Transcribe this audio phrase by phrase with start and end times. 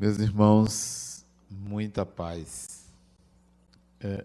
[0.00, 2.86] Meus irmãos, muita paz.
[4.00, 4.24] É,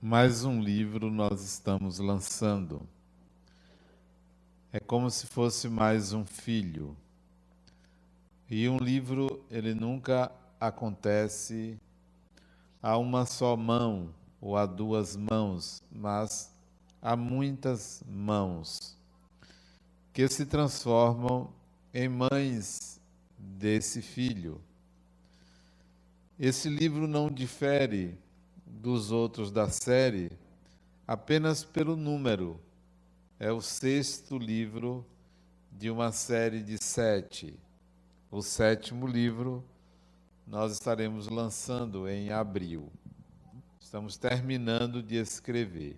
[0.00, 2.80] mais um livro nós estamos lançando.
[4.72, 6.96] É como se fosse mais um filho.
[8.48, 11.78] E um livro, ele nunca acontece
[12.82, 16.50] a uma só mão ou a duas mãos, mas
[17.02, 18.96] a muitas mãos
[20.10, 21.52] que se transformam
[21.92, 22.98] em mães
[23.38, 24.58] desse filho.
[26.38, 28.18] Esse livro não difere
[28.66, 30.30] dos outros da série
[31.06, 32.58] apenas pelo número.
[33.38, 35.04] É o sexto livro
[35.70, 37.54] de uma série de sete.
[38.30, 39.62] O sétimo livro
[40.46, 42.90] nós estaremos lançando em abril.
[43.80, 45.96] Estamos terminando de escrever.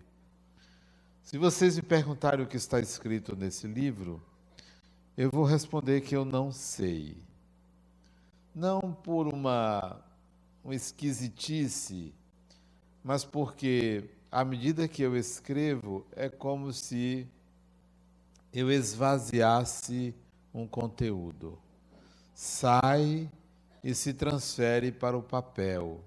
[1.22, 4.20] Se vocês me perguntarem o que está escrito nesse livro,
[5.16, 7.16] eu vou responder que eu não sei.
[8.54, 10.02] Não por uma
[10.64, 12.14] uma esquisitice,
[13.02, 17.28] mas porque à medida que eu escrevo, é como se
[18.52, 20.12] eu esvaziasse
[20.52, 21.56] um conteúdo.
[22.34, 23.30] Sai
[23.82, 26.02] e se transfere para o papel.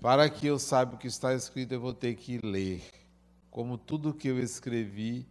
[0.00, 2.84] Para que eu saiba o que está escrito, eu vou ter que ler.
[3.50, 5.26] Como tudo que eu escrevi,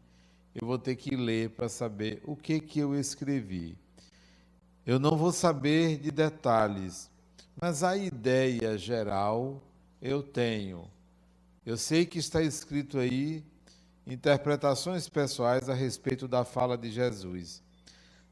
[0.55, 3.77] eu vou ter que ler para saber o que que eu escrevi.
[4.85, 7.09] Eu não vou saber de detalhes,
[7.59, 9.61] mas a ideia geral
[10.01, 10.89] eu tenho.
[11.65, 13.43] Eu sei que está escrito aí
[14.05, 17.63] interpretações pessoais a respeito da fala de Jesus.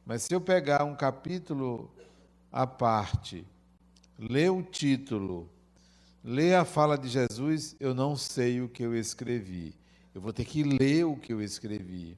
[0.06, 1.90] Mas se eu pegar um capítulo
[2.52, 3.46] à parte,
[4.20, 5.50] ler o título,
[6.24, 9.74] ler a fala de Jesus, eu não sei o que eu escrevi.
[10.14, 12.18] Eu vou ter que ler o que eu escrevi.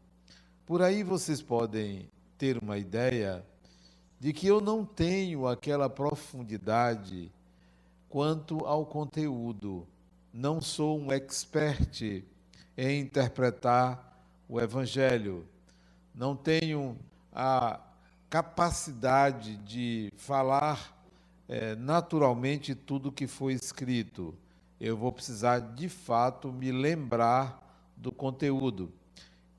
[0.65, 3.45] Por aí vocês podem ter uma ideia
[4.23, 7.29] de que eu não tenho aquela profundidade
[8.07, 9.85] quanto ao conteúdo.
[10.33, 12.23] Não sou um expert
[12.77, 14.17] em interpretar
[14.47, 15.45] o Evangelho.
[16.15, 16.97] Não tenho
[17.33, 17.81] a
[18.29, 20.97] capacidade de falar
[21.49, 24.33] é, naturalmente tudo que foi escrito.
[24.79, 27.61] Eu vou precisar, de fato, me lembrar
[27.97, 28.89] do conteúdo.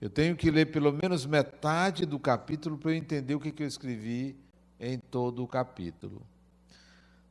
[0.01, 3.63] Eu tenho que ler pelo menos metade do capítulo para eu entender o que, que
[3.63, 4.43] eu escrevi
[4.85, 6.21] em todo o capítulo.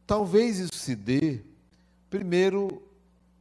[0.08, 1.42] Talvez isso se dê,
[2.10, 2.82] primeiro,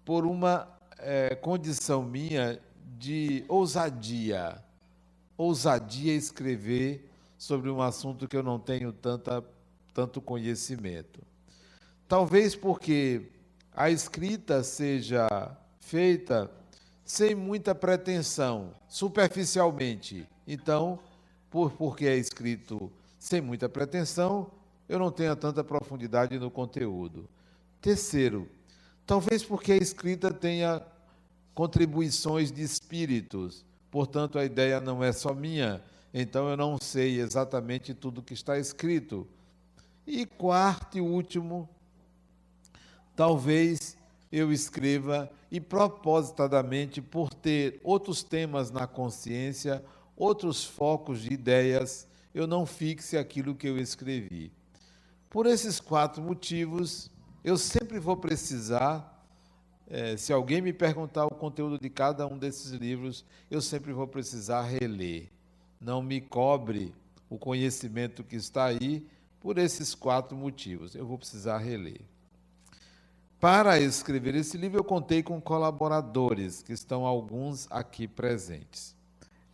[0.05, 0.69] por uma
[0.99, 2.61] é, condição minha
[2.99, 4.63] de ousadia.
[5.37, 7.09] Ousadia escrever
[7.39, 9.43] sobre um assunto que eu não tenho tanta,
[9.93, 11.21] tanto conhecimento.
[12.07, 13.23] Talvez porque
[13.75, 15.27] a escrita seja
[15.81, 16.51] feita
[17.05, 20.29] sem muita pretensão, superficialmente.
[20.47, 20.99] Então,
[21.51, 24.51] por, porque é escrito sem muita pretensão,
[24.89, 27.29] eu não tenha tanta profundidade no conteúdo.
[27.81, 28.49] Terceiro,
[29.07, 30.83] talvez porque a escrita tenha
[31.55, 35.81] contribuições de espíritos, portanto a ideia não é só minha,
[36.13, 39.25] então eu não sei exatamente tudo que está escrito.
[40.05, 41.69] E quarto e último,
[43.15, 43.97] talvez
[44.33, 49.81] eu escreva e propositadamente por ter outros temas na consciência,
[50.17, 54.53] outros focos de ideias eu não fixe aquilo que eu escrevi.
[55.29, 57.11] Por esses quatro motivos,
[57.43, 59.27] eu sempre vou precisar,
[59.89, 64.07] é, se alguém me perguntar o conteúdo de cada um desses livros, eu sempre vou
[64.07, 65.31] precisar reler.
[65.81, 66.95] Não me cobre
[67.29, 69.07] o conhecimento que está aí
[69.41, 70.95] por esses quatro motivos.
[70.95, 72.01] Eu vou precisar reler.
[73.41, 78.95] Para escrever esse livro, eu contei com colaboradores, que estão alguns aqui presentes.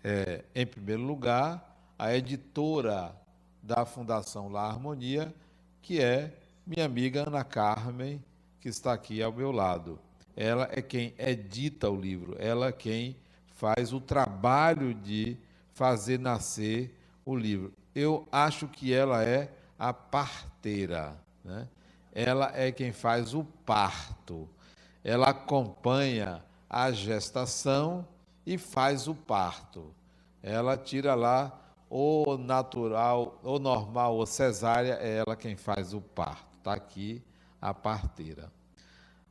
[0.05, 1.68] É, em primeiro lugar,
[1.99, 3.13] a editora
[3.61, 5.35] da Fundação La Harmonia,
[5.83, 6.33] que é
[6.65, 8.23] minha amiga Ana Carmen,
[8.61, 9.99] que está aqui ao meu lado.
[10.37, 13.17] Ela é quem edita o livro, ela é quem
[13.57, 15.37] faz o trabalho de
[15.75, 17.73] fazer nascer o livro.
[17.93, 21.67] Eu acho que ela é a parteira, né?
[22.13, 24.49] ela é quem faz o parto.
[25.03, 28.07] Ela acompanha a gestação
[28.47, 29.93] e faz o parto.
[30.41, 31.59] Ela tira lá
[31.91, 36.59] ou natural, ou normal, ou cesárea, é ela quem faz o parto.
[36.59, 37.23] Está aqui
[37.61, 38.53] a parteira.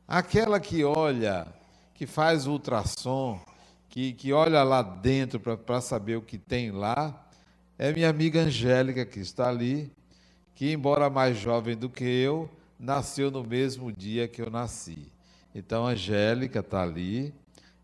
[0.06, 1.46] Aquela que olha,
[1.94, 3.40] que faz ultrassom,
[3.88, 7.28] que, que olha lá dentro para saber o que tem lá,
[7.78, 9.92] é minha amiga Angélica, que está ali,
[10.54, 15.12] que, embora mais jovem do que eu, nasceu no mesmo dia que eu nasci.
[15.54, 17.32] Então, Angélica está ali,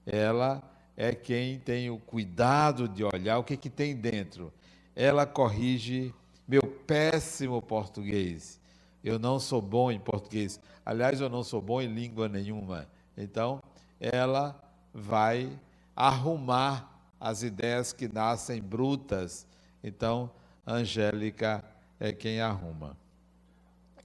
[0.04, 0.62] ela
[0.96, 4.52] é quem tem o cuidado de olhar o que, que tem dentro
[4.94, 6.14] ela corrige
[6.46, 8.60] meu péssimo português,
[9.02, 10.58] Eu não sou bom em português.
[10.84, 12.88] Aliás, eu não sou bom em língua nenhuma.
[13.16, 13.62] Então,
[14.00, 14.58] ela
[14.94, 15.50] vai
[15.94, 19.46] arrumar as ideias que nascem brutas.
[19.82, 20.30] Então,
[20.66, 21.62] Angélica
[22.00, 22.96] é quem arruma.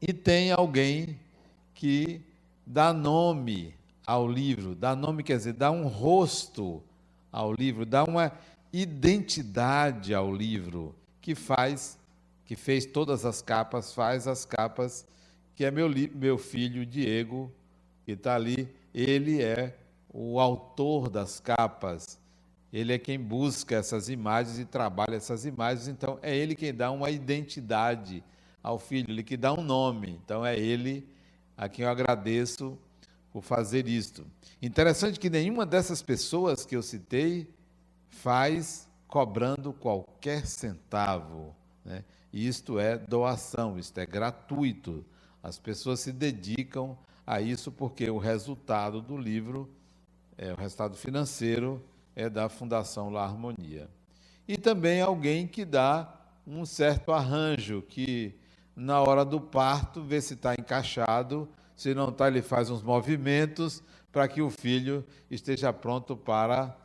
[0.01, 1.17] E tem alguém
[1.73, 2.21] que
[2.65, 3.73] dá nome
[4.05, 6.83] ao livro, dá nome quer dizer, dá um rosto
[7.31, 8.31] ao livro, dá uma
[8.71, 11.97] identidade ao livro, que faz,
[12.45, 15.05] que fez todas as capas, faz as capas,
[15.55, 17.51] que é meu, meu filho Diego,
[18.05, 19.77] que está ali, ele é
[20.11, 22.19] o autor das capas,
[22.71, 26.91] ele é quem busca essas imagens e trabalha essas imagens, então é ele quem dá
[26.91, 28.23] uma identidade
[28.61, 31.07] ao filho, ele que dá um nome, então é ele
[31.57, 32.77] a quem eu agradeço
[33.31, 34.25] por fazer isto.
[34.61, 37.47] Interessante que nenhuma dessas pessoas que eu citei
[38.09, 41.55] faz cobrando qualquer centavo.
[41.85, 42.03] Né?
[42.31, 45.05] Isto é doação, isto é gratuito.
[45.41, 49.69] As pessoas se dedicam a isso porque o resultado do livro,
[50.37, 51.81] é, o resultado financeiro,
[52.15, 53.89] é da Fundação La Harmonia.
[54.47, 56.13] E também alguém que dá
[56.45, 58.35] um certo arranjo, que
[58.75, 63.83] na hora do parto vê se está encaixado, se não está, ele faz uns movimentos
[64.11, 66.75] para que o filho esteja pronto para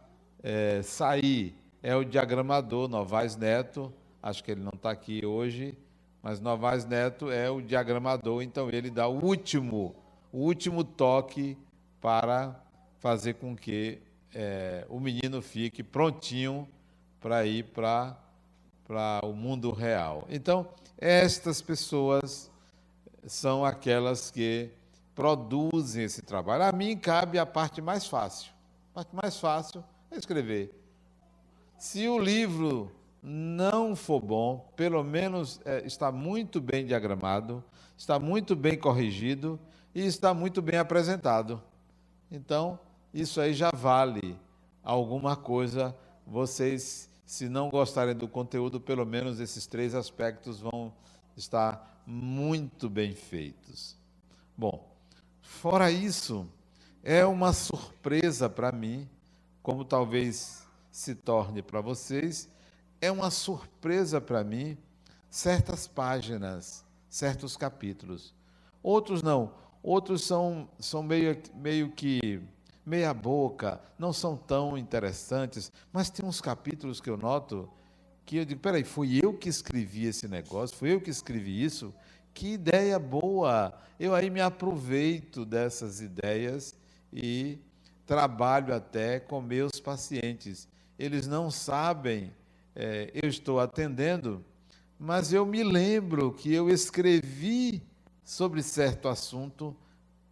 [0.45, 1.57] é, sair.
[1.83, 3.93] É o diagramador Novaes Neto,
[4.23, 5.77] acho que ele não está aqui hoje,
[6.23, 9.95] mas Novaes Neto é o diagramador, então ele dá o último,
[10.33, 11.59] o último toque
[12.01, 12.59] para
[12.99, 14.01] fazer com que
[14.35, 16.69] é, o menino fique prontinho
[17.21, 18.17] para ir para
[19.23, 20.27] o mundo real.
[20.31, 20.67] Então,
[20.99, 22.51] estas pessoas
[23.27, 24.71] são aquelas que
[25.15, 26.65] produzem esse trabalho.
[26.65, 28.53] A mim cabe a parte mais fácil.
[28.91, 29.85] A parte mais fácil
[30.19, 30.75] escrever.
[31.79, 32.91] Se o livro
[33.23, 37.65] não for bom, pelo menos é, está muito bem diagramado,
[37.97, 39.59] está muito bem corrigido
[39.95, 41.63] e está muito bem apresentado.
[42.31, 42.79] Então,
[43.13, 44.39] isso aí já vale
[44.83, 45.97] alguma coisa.
[46.27, 50.93] Vocês, se não gostarem do conteúdo, pelo menos esses três aspectos vão
[51.37, 53.97] estar muito bem feitos.
[54.57, 54.87] Bom,
[55.41, 56.47] fora isso,
[57.03, 59.09] é uma surpresa para mim
[59.65, 60.63] como talvez
[60.93, 62.51] se torne para vocês,
[63.01, 64.77] é uma surpresa para mim
[65.31, 68.35] certas páginas, certos capítulos.
[68.83, 72.43] Outros não, outros são, são meio, meio que
[72.85, 77.67] meia boca, não são tão interessantes, mas tem uns capítulos que eu noto
[78.27, 81.95] que eu digo, peraí, fui eu que escrevi esse negócio, fui eu que escrevi isso,
[82.35, 83.73] que ideia boa!
[83.99, 86.77] Eu aí me aproveito dessas ideias
[87.11, 87.59] e
[88.07, 90.69] trabalho até com meus pacientes.
[90.99, 92.33] Eles não sabem,
[92.75, 94.45] é, eu estou atendendo,
[94.99, 97.83] mas eu me lembro que eu escrevi
[98.23, 99.77] sobre certo assunto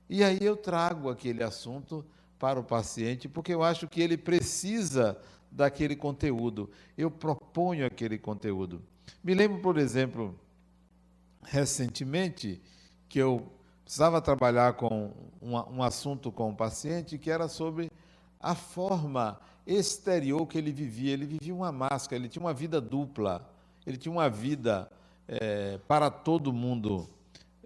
[0.09, 2.05] e aí eu trago aquele assunto
[2.39, 5.19] para o paciente, porque eu acho que ele precisa
[5.51, 6.71] daquele conteúdo.
[6.99, 8.83] Eu proponho aquele conteúdo.
[9.23, 10.39] Me lembro, por exemplo,
[11.43, 12.61] recentemente,
[13.09, 13.51] que eu
[13.93, 15.12] precisava trabalhar com
[15.43, 17.91] um, um assunto com o paciente que era sobre
[18.41, 21.12] a forma exterior que ele vivia.
[21.12, 23.47] Ele vivia uma máscara, ele tinha uma vida dupla,
[23.87, 24.90] ele tinha uma vida
[25.28, 27.07] é, para todo mundo,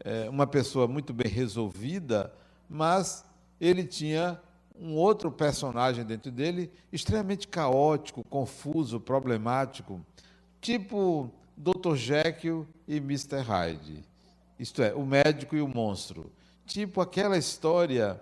[0.05, 2.35] é, uma pessoa muito bem resolvida,
[2.69, 3.25] mas
[3.61, 4.37] ele tinha
[4.77, 10.05] um outro personagem dentro dele extremamente caótico, confuso, problemático,
[10.61, 11.95] tipo Dr.
[11.95, 13.43] Jekyll e Mr.
[13.43, 14.16] Hyde
[14.59, 16.33] isto é, o médico e o monstro.
[16.67, 18.21] Tipo aquela história,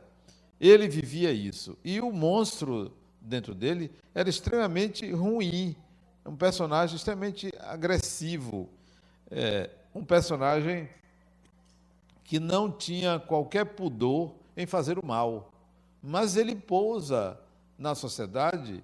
[0.60, 1.76] ele vivia isso.
[1.84, 5.74] E o monstro dentro dele era extremamente ruim,
[6.26, 8.68] um personagem extremamente agressivo,
[9.30, 10.88] é, um personagem
[12.22, 15.52] que não tinha qualquer pudor em fazer o mal.
[16.02, 17.38] Mas ele pousa
[17.78, 18.82] na sociedade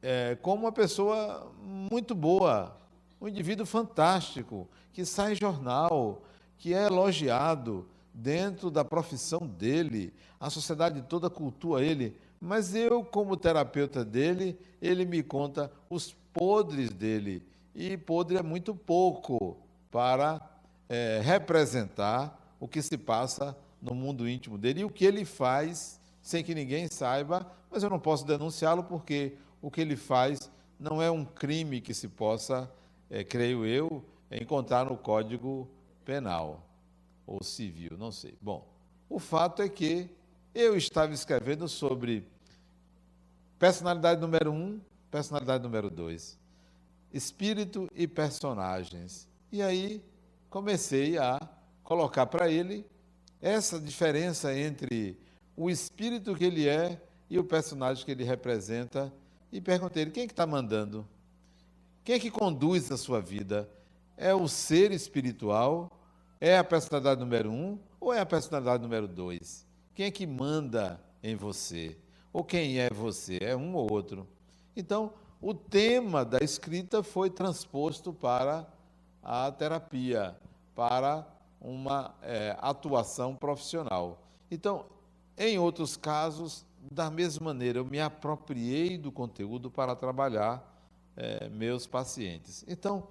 [0.00, 2.76] é, como uma pessoa muito boa,
[3.22, 6.24] um indivíduo fantástico, que sai jornal,
[6.58, 13.36] que é elogiado dentro da profissão dele, a sociedade toda cultua ele, mas eu, como
[13.36, 17.46] terapeuta dele, ele me conta os podres dele.
[17.72, 19.56] E podre é muito pouco
[19.88, 20.40] para
[20.88, 26.00] é, representar o que se passa no mundo íntimo dele e o que ele faz
[26.20, 31.00] sem que ninguém saiba, mas eu não posso denunciá-lo porque o que ele faz não
[31.00, 32.68] é um crime que se possa
[33.12, 35.68] é, creio eu, encontrar no Código
[36.02, 36.66] Penal
[37.26, 38.34] ou Civil, não sei.
[38.40, 38.66] Bom,
[39.06, 40.08] o fato é que
[40.54, 42.26] eu estava escrevendo sobre
[43.58, 46.38] personalidade número um, personalidade número dois,
[47.12, 49.28] espírito e personagens.
[49.52, 50.02] E aí
[50.48, 51.38] comecei a
[51.84, 52.86] colocar para ele
[53.42, 55.20] essa diferença entre
[55.54, 59.12] o espírito que ele é e o personagem que ele representa
[59.52, 61.06] e perguntei ele: quem é que está mandando?
[62.04, 63.70] Quem é que conduz a sua vida?
[64.16, 65.88] É o ser espiritual?
[66.40, 69.64] É a personalidade número um ou é a personalidade número dois?
[69.94, 71.96] Quem é que manda em você?
[72.32, 73.38] Ou quem é você?
[73.40, 74.26] É um ou outro?
[74.74, 78.66] Então, o tema da escrita foi transposto para
[79.22, 80.36] a terapia,
[80.74, 81.24] para
[81.60, 84.26] uma é, atuação profissional.
[84.50, 84.86] Então,
[85.38, 90.71] em outros casos, da mesma maneira, eu me apropriei do conteúdo para trabalhar
[91.16, 92.64] é, meus pacientes.
[92.68, 93.08] Então,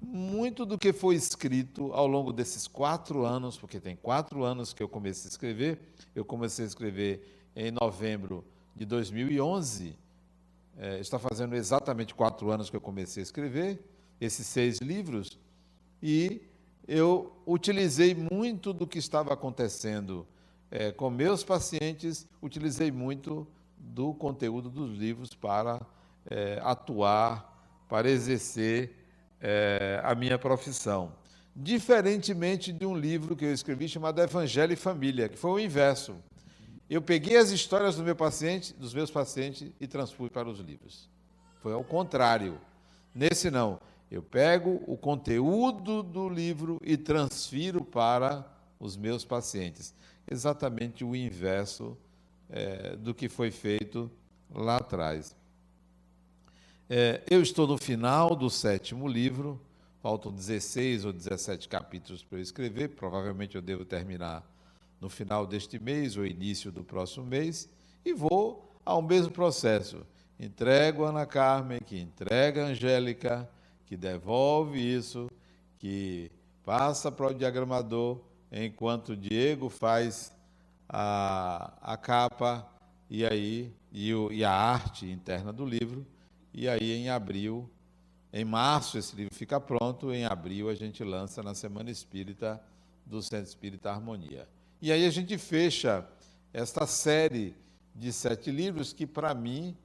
[0.00, 4.82] muito do que foi escrito ao longo desses quatro anos, porque tem quatro anos que
[4.82, 5.80] eu comecei a escrever,
[6.14, 8.44] eu comecei a escrever em novembro
[8.74, 9.96] de 2011,
[10.76, 13.84] é, está fazendo exatamente quatro anos que eu comecei a escrever
[14.20, 15.38] esses seis livros,
[16.02, 16.42] e
[16.88, 20.26] eu utilizei muito do que estava acontecendo
[20.70, 25.84] é, com meus pacientes, utilizei muito do conteúdo dos livros para
[26.30, 27.52] é, atuar,
[27.88, 28.96] para exercer
[29.40, 31.12] é, a minha profissão.
[31.54, 36.16] Diferentemente de um livro que eu escrevi chamado Evangelho e Família, que foi o inverso.
[36.88, 41.10] Eu peguei as histórias do meu paciente, dos meus pacientes e transpus para os livros.
[41.60, 42.58] Foi ao contrário.
[43.14, 43.78] Nesse não,
[44.10, 48.46] eu pego o conteúdo do livro e transfiro para
[48.80, 49.94] os meus pacientes.
[50.30, 51.96] Exatamente o inverso
[52.48, 54.10] é, do que foi feito
[54.50, 55.36] lá atrás.
[56.94, 59.58] É, eu estou no final do sétimo livro,
[60.02, 64.44] faltam 16 ou 17 capítulos para eu escrever, provavelmente eu devo terminar
[65.00, 67.66] no final deste mês ou início do próximo mês,
[68.04, 70.04] e vou ao mesmo processo.
[70.38, 73.48] Entrego a Ana Carmen, que entrega a Angélica,
[73.86, 75.30] que devolve isso,
[75.78, 76.30] que
[76.62, 78.20] passa para o diagramador,
[78.52, 80.30] enquanto Diego faz
[80.86, 82.70] a, a capa
[83.08, 86.11] e aí e, o, e a arte interna do livro
[86.54, 87.68] e aí, em abril,
[88.32, 90.12] em março, esse livro fica pronto.
[90.12, 92.62] Em abril, a gente lança na Semana Espírita
[93.06, 94.48] do Centro Espírita Harmonia.
[94.80, 96.06] E aí a gente fecha
[96.52, 97.54] esta série
[97.94, 99.76] de sete livros que, para mim,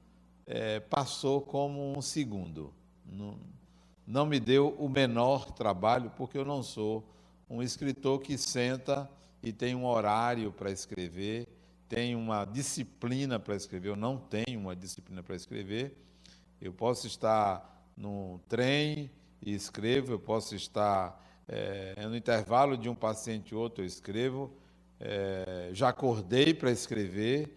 [0.46, 2.72] é, passou como um segundo.
[3.04, 3.38] Não,
[4.06, 7.06] não me deu o menor trabalho, porque eu não sou
[7.48, 9.08] um escritor que senta
[9.42, 11.46] e tem um horário para escrever,
[11.88, 13.88] tem uma disciplina para escrever.
[13.88, 15.96] Eu não tenho uma disciplina para escrever
[16.60, 19.10] eu posso estar no trem
[19.40, 24.52] e escrevo, eu posso estar é, no intervalo de um paciente e outro, eu escrevo.
[25.00, 27.56] É, já acordei para escrever,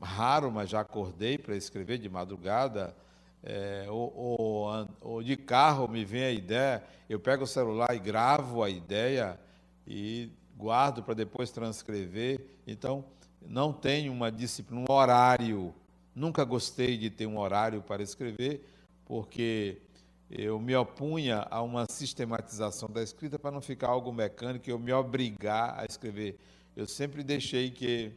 [0.00, 2.94] raro, mas já acordei para escrever de madrugada.
[3.42, 7.98] É, ou, ou, ou, de carro me vem a ideia, eu pego o celular e
[7.98, 9.40] gravo a ideia
[9.86, 12.44] e guardo para depois transcrever.
[12.66, 13.04] Então,
[13.40, 15.74] não tenho uma disciplina, um horário
[16.14, 18.66] Nunca gostei de ter um horário para escrever,
[19.04, 19.80] porque
[20.30, 24.78] eu me opunha a uma sistematização da escrita para não ficar algo mecânico e eu
[24.78, 26.38] me obrigar a escrever.
[26.76, 28.12] Eu sempre deixei que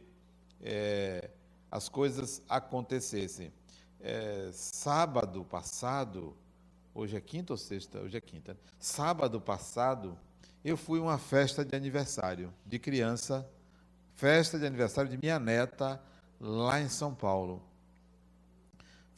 [0.60, 1.30] é,
[1.70, 3.52] as coisas acontecessem.
[4.00, 6.36] É, sábado passado,
[6.94, 7.98] hoje é quinta ou sexta?
[8.00, 8.56] Hoje é quinta.
[8.78, 10.16] Sábado passado,
[10.64, 13.48] eu fui a uma festa de aniversário de criança,
[14.14, 16.00] festa de aniversário de minha neta,
[16.40, 17.60] lá em São Paulo.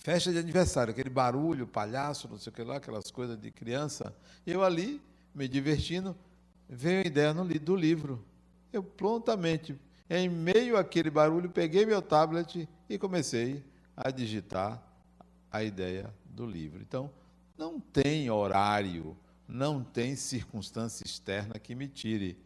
[0.06, 4.14] Festa de aniversário, aquele barulho, palhaço, não sei o que lá, aquelas coisas de criança.
[4.46, 5.02] Eu ali,
[5.34, 6.16] me divertindo,
[6.68, 8.24] veio a ideia do livro.
[8.72, 9.76] Eu prontamente,
[10.08, 13.64] em meio àquele barulho, peguei meu tablet e comecei
[13.96, 14.80] a digitar
[15.50, 16.80] a ideia do livro.
[16.80, 17.10] Então,
[17.58, 19.16] não tem horário,
[19.48, 22.38] não tem circunstância externa que me tire.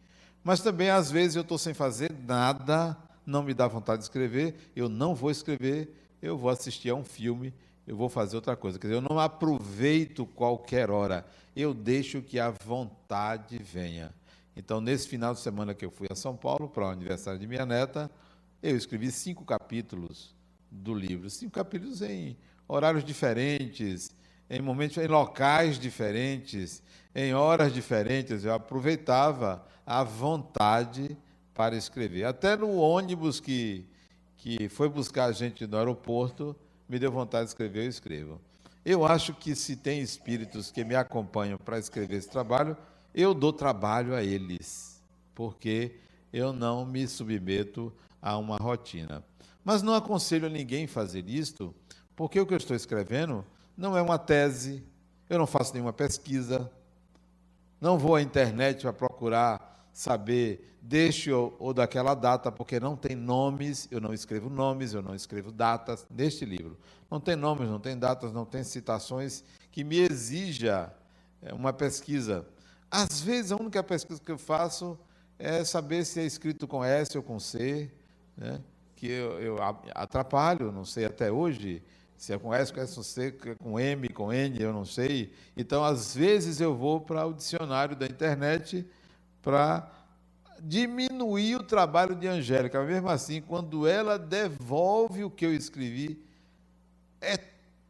[0.43, 4.71] Mas também, às vezes, eu estou sem fazer nada, não me dá vontade de escrever,
[4.75, 7.53] eu não vou escrever, eu vou assistir a um filme,
[7.87, 8.77] eu vou fazer outra coisa.
[8.77, 11.25] Quer dizer, eu não aproveito qualquer hora,
[11.55, 14.13] eu deixo que a vontade venha.
[14.55, 17.47] Então, nesse final de semana que eu fui a São Paulo para o aniversário de
[17.47, 18.11] minha neta,
[18.61, 20.35] eu escrevi cinco capítulos
[20.69, 22.37] do livro, cinco capítulos em
[22.67, 24.11] horários diferentes,
[24.49, 26.83] em momentos, em locais diferentes,
[27.15, 28.43] em horas diferentes.
[28.43, 31.17] Eu aproveitava a vontade
[31.53, 32.25] para escrever.
[32.25, 33.85] Até no ônibus que
[34.41, 36.55] que foi buscar a gente no aeroporto,
[36.89, 38.41] me deu vontade de escrever, eu escrevo.
[38.83, 42.75] Eu acho que se tem espíritos que me acompanham para escrever esse trabalho,
[43.13, 44.99] eu dou trabalho a eles,
[45.35, 45.95] porque
[46.33, 49.23] eu não me submeto a uma rotina.
[49.63, 51.71] Mas não aconselho a ninguém fazer isto,
[52.15, 53.45] porque o que eu estou escrevendo
[53.77, 54.83] não é uma tese,
[55.29, 56.67] eu não faço nenhuma pesquisa,
[57.79, 63.15] não vou à internet para procurar saber deste ou, ou daquela data, porque não tem
[63.15, 66.77] nomes, eu não escrevo nomes, eu não escrevo datas neste livro.
[67.09, 70.91] Não tem nomes, não tem datas, não tem citações que me exija
[71.41, 72.47] é, uma pesquisa.
[72.89, 74.97] Às vezes, a única pesquisa que eu faço
[75.37, 77.91] é saber se é escrito com S ou com C,
[78.35, 78.61] né?
[78.95, 79.57] que eu, eu
[79.95, 81.81] atrapalho, não sei até hoje
[82.21, 85.33] se é com S, com S, com C, com M, com N, eu não sei.
[85.57, 88.85] Então, às vezes, eu vou para o dicionário da internet
[89.41, 89.89] para
[90.59, 92.79] diminuir o trabalho de Angélica.
[92.79, 96.23] Mas mesmo assim, quando ela devolve o que eu escrevi,
[97.19, 97.37] é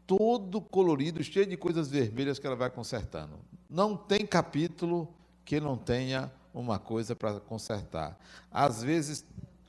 [0.08, 3.40] todo colorido, cheio de coisas vermelhas que ela vai consertando.
[3.70, 5.08] Não tem capítulo
[5.46, 8.20] que não tenha uma coisa para consertar.
[8.52, 9.26] Às vezes,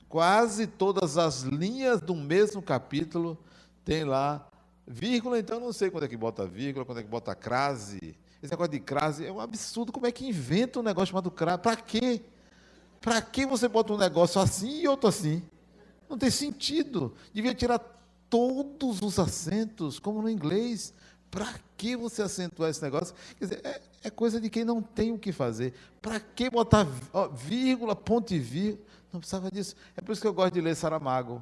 [0.09, 3.37] quase todas as linhas do mesmo capítulo
[3.85, 4.45] tem lá
[4.85, 8.15] vírgula, então não sei quando é que bota vírgula, quando é que bota crase.
[8.43, 9.93] Esse negócio de crase é um absurdo.
[9.93, 11.59] Como é que inventa um negócio chamado crase?
[11.59, 12.21] Para quê?
[12.99, 15.41] Para que você bota um negócio assim e outro assim?
[16.09, 17.13] Não tem sentido.
[17.33, 17.79] Devia tirar
[18.29, 20.93] todos os acentos, como no inglês.
[21.31, 23.15] Para que você acentuar esse negócio?
[23.39, 25.73] Quer dizer, é, é coisa de quem não tem o que fazer.
[26.01, 28.85] Para que botar ó, vírgula, ponto e vírgula?
[29.13, 29.73] Não precisava disso.
[29.95, 31.41] É por isso que eu gosto de ler Saramago,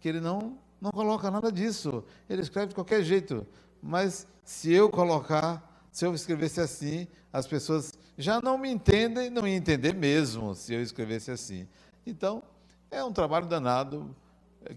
[0.00, 2.02] que ele não, não coloca nada disso.
[2.28, 3.46] Ele escreve de qualquer jeito.
[3.80, 9.46] Mas se eu colocar, se eu escrevesse assim, as pessoas já não me entendem, não
[9.46, 11.68] iam entender mesmo se eu escrevesse assim.
[12.04, 12.42] Então,
[12.90, 14.12] é um trabalho danado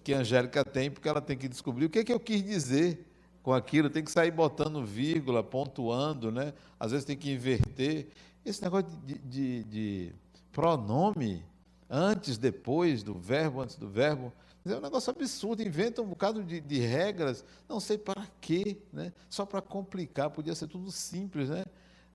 [0.04, 2.44] que a Angélica tem, porque ela tem que descobrir o que, é que eu quis
[2.44, 3.04] dizer
[3.42, 6.54] com aquilo, tem que sair botando vírgula, pontuando, né?
[6.80, 8.10] às vezes tem que inverter.
[8.46, 10.14] Esse negócio de, de, de
[10.52, 11.44] pronome,
[11.90, 14.32] antes, depois do verbo, antes do verbo,
[14.70, 19.14] é um negócio absurdo, inventa um bocado de, de regras, não sei para quê, né?
[19.30, 21.64] só para complicar, podia ser tudo simples, né?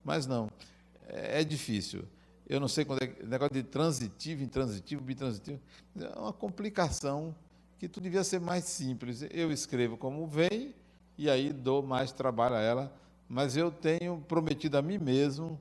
[0.04, 0.50] mas não,
[1.06, 2.04] é, é difícil.
[2.48, 5.60] Eu não sei quando é negócio de transitivo, intransitivo, bitransitivo,
[5.98, 7.34] é uma complicação
[7.78, 9.24] que tudo devia ser mais simples.
[9.30, 10.74] Eu escrevo como vem
[11.16, 12.94] e aí dou mais trabalho a ela,
[13.28, 15.58] mas eu tenho prometido a mim mesmo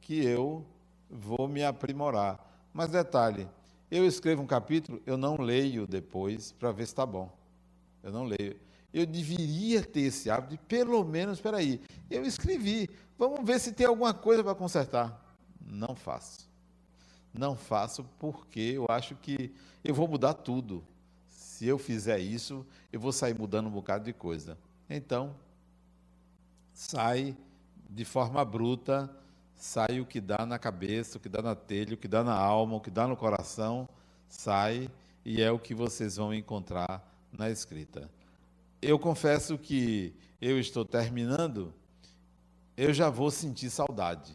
[0.00, 0.64] que eu
[1.10, 2.68] vou me aprimorar.
[2.72, 3.48] Mas detalhe,
[3.90, 7.30] eu escrevo um capítulo, eu não leio depois para ver se está bom.
[8.02, 8.56] Eu não leio.
[8.92, 13.72] Eu deveria ter esse hábito de, pelo menos, espera aí, eu escrevi, vamos ver se
[13.72, 15.36] tem alguma coisa para consertar.
[15.60, 16.48] Não faço.
[17.32, 19.52] Não faço porque eu acho que
[19.84, 20.84] eu vou mudar tudo
[21.28, 24.56] se eu fizer isso, eu vou sair mudando um bocado de coisa.
[24.88, 25.36] Então,
[26.72, 27.36] sai
[27.88, 29.14] de forma bruta,
[29.60, 32.34] sai o que dá na cabeça, o que dá na telha, o que dá na
[32.34, 33.86] alma, o que dá no coração,
[34.26, 34.90] sai
[35.22, 38.10] e é o que vocês vão encontrar na escrita.
[38.80, 41.74] Eu confesso que eu estou terminando,
[42.74, 44.34] eu já vou sentir saudade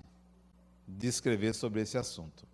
[0.88, 2.46] de escrever sobre esse assunto.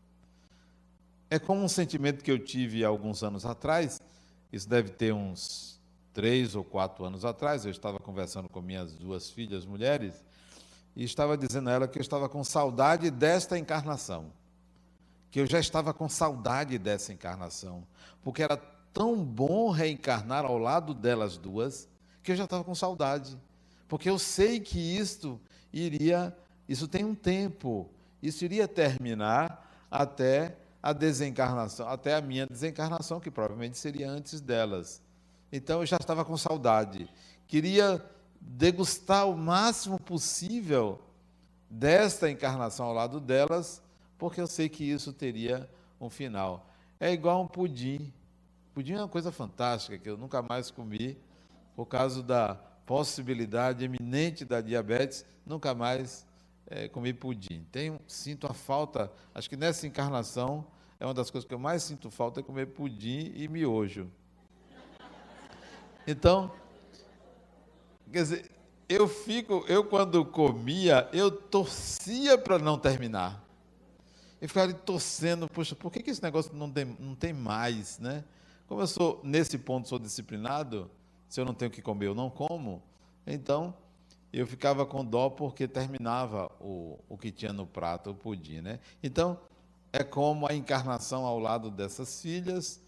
[1.29, 4.01] É como um sentimento que eu tive alguns anos atrás,
[4.51, 5.77] isso deve ter uns
[6.13, 7.65] três ou quatro anos atrás.
[7.65, 10.23] Eu estava conversando com minhas duas filhas mulheres
[10.95, 14.31] e estava dizendo a ela que eu estava com saudade desta encarnação.
[15.29, 17.83] Que eu já estava com saudade dessa encarnação.
[18.21, 18.57] Porque era
[18.93, 21.87] tão bom reencarnar ao lado delas duas
[22.21, 23.37] que eu já estava com saudade.
[23.87, 25.39] Porque eu sei que isto
[25.71, 26.35] iria,
[26.67, 27.89] isso tem um tempo,
[28.21, 35.01] isso iria terminar até a desencarnação, até a minha desencarnação, que provavelmente seria antes delas.
[35.51, 37.09] Então eu já estava com saudade.
[37.47, 38.03] Queria
[38.41, 40.99] degustar o máximo possível
[41.69, 43.81] desta encarnação ao lado delas,
[44.17, 46.67] porque eu sei que isso teria um final.
[46.99, 48.11] É igual um pudim.
[48.73, 51.17] Pudim é uma coisa fantástica que eu nunca mais comi,
[51.75, 56.25] por causa da possibilidade eminente da diabetes, nunca mais
[56.67, 57.65] é, comer pudim.
[57.71, 60.65] Tenho, sinto a falta, acho que nessa encarnação
[60.99, 64.09] é uma das coisas que eu mais sinto falta é comer pudim e miojo.
[66.05, 66.51] Então,
[68.11, 68.51] quer dizer,
[68.87, 73.41] eu fico, eu quando comia, eu torcia para não terminar.
[74.41, 78.23] Eu ficava torcendo, poxa, por que, que esse negócio não tem, não tem mais, né?
[78.67, 80.89] Como eu sou, nesse ponto, sou disciplinado,
[81.29, 82.81] se eu não tenho que comer, eu não como,
[83.25, 83.73] então
[84.33, 88.79] eu ficava com dó porque terminava o, o que tinha no prato, o pudim, né?
[89.03, 89.37] Então,
[89.93, 92.81] é como a encarnação ao lado dessas filhas,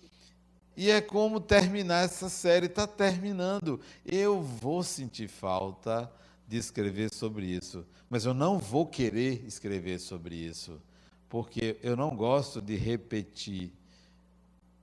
[0.76, 3.80] e é como terminar essa série, está terminando.
[4.06, 6.12] Eu vou sentir falta
[6.48, 10.82] de escrever sobre isso, mas eu não vou querer escrever sobre isso,
[11.30, 13.72] porque eu não gosto de repetir.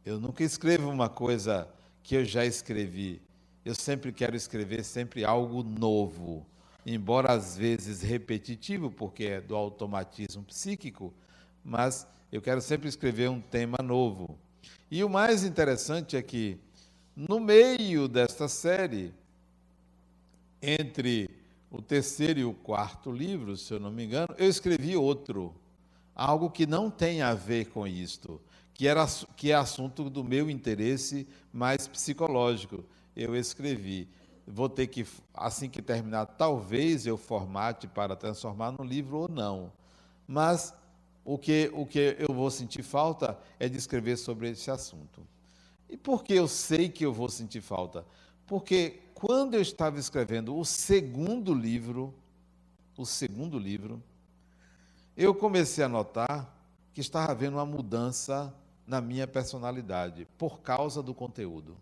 [0.05, 1.69] Eu nunca escrevo uma coisa
[2.03, 3.21] que eu já escrevi.
[3.65, 6.47] Eu sempre quero escrever sempre algo novo,
[6.87, 11.13] embora às vezes repetitivo, porque é do automatismo psíquico,
[11.63, 14.39] mas eu quero sempre escrever um tema novo.
[14.91, 16.59] E o mais interessante é que,
[17.15, 19.15] no meio desta série,
[20.61, 21.31] entre
[21.71, 25.55] o terceiro e o quarto livro, se eu não me engano, eu escrevi outro,
[26.13, 28.41] algo que não tem a ver com isto,
[28.75, 32.85] que, era, que é assunto do meu interesse mais psicológico.
[33.15, 34.09] Eu escrevi.
[34.45, 39.73] Vou ter que, assim que terminar, talvez eu formate para transformar no livro ou não.
[40.27, 40.75] Mas
[41.25, 45.27] o que, o que eu vou sentir falta é de escrever sobre esse assunto.
[45.89, 48.07] E por que eu sei que eu vou sentir falta?
[48.47, 52.15] Porque quando eu estava escrevendo o segundo livro,
[52.97, 54.03] o segundo livro,
[55.17, 56.57] eu comecei a notar
[56.93, 58.55] que estava havendo uma mudança
[58.87, 61.77] na minha personalidade por causa do conteúdo.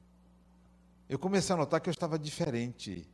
[1.08, 3.08] Eu comecei a notar que eu estava diferente.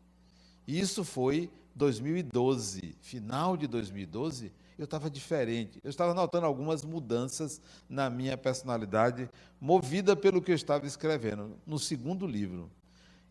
[0.67, 5.81] E isso foi 2012, final de 2012, eu estava diferente.
[5.85, 9.29] Eu estava notando algumas mudanças na minha personalidade,
[9.61, 12.71] movida pelo que eu estava escrevendo no segundo livro.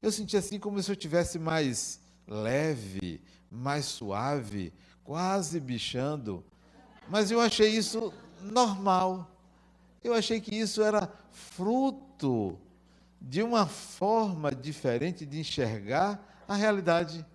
[0.01, 6.43] Eu senti assim como se eu tivesse mais leve, mais suave, quase bichando.
[7.10, 9.29] Mas eu achei isso normal.
[10.03, 12.58] Eu achei que isso era fruto
[13.21, 17.25] de uma forma diferente de enxergar a realidade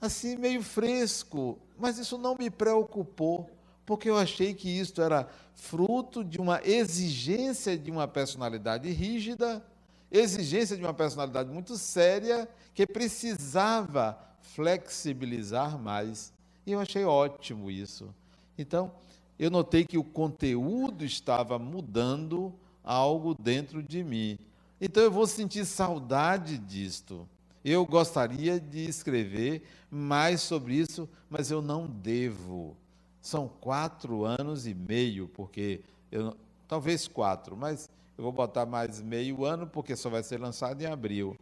[0.00, 3.50] assim meio fresco, mas isso não me preocupou,
[3.86, 9.64] porque eu achei que isto era fruto de uma exigência de uma personalidade rígida,
[10.10, 16.32] exigência de uma personalidade muito séria, que precisava flexibilizar mais.
[16.66, 18.14] E eu achei ótimo isso.
[18.56, 18.92] Então,
[19.38, 22.52] eu notei que o conteúdo estava mudando
[22.84, 24.38] algo dentro de mim.
[24.80, 27.28] Então eu vou sentir saudade disto.
[27.64, 32.74] Eu gostaria de escrever mais sobre isso, mas eu não devo.
[33.20, 36.34] São quatro anos e meio, porque eu,
[36.66, 40.86] talvez quatro, mas eu vou botar mais meio ano, porque só vai ser lançado em
[40.86, 41.36] abril.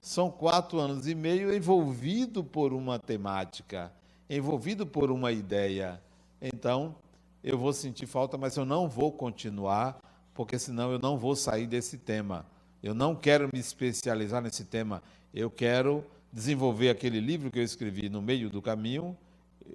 [0.00, 3.92] São quatro anos e meio envolvido por uma temática,
[4.30, 6.00] envolvido por uma ideia.
[6.40, 6.94] Então,
[7.42, 9.98] eu vou sentir falta, mas eu não vou continuar,
[10.34, 12.46] porque senão eu não vou sair desse tema.
[12.82, 15.02] Eu não quero me especializar nesse tema
[15.34, 19.18] eu quero desenvolver aquele livro que eu escrevi no meio do caminho,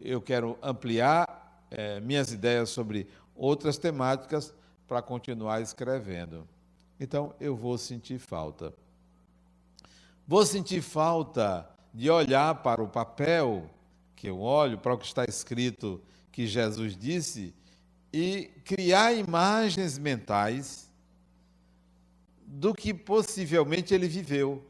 [0.01, 4.53] eu quero ampliar é, minhas ideias sobre outras temáticas
[4.87, 6.47] para continuar escrevendo.
[6.97, 8.73] Então, eu vou sentir falta.
[10.25, 13.69] Vou sentir falta de olhar para o papel
[14.15, 17.53] que eu olho, para o que está escrito que Jesus disse,
[18.13, 20.89] e criar imagens mentais
[22.45, 24.68] do que possivelmente ele viveu.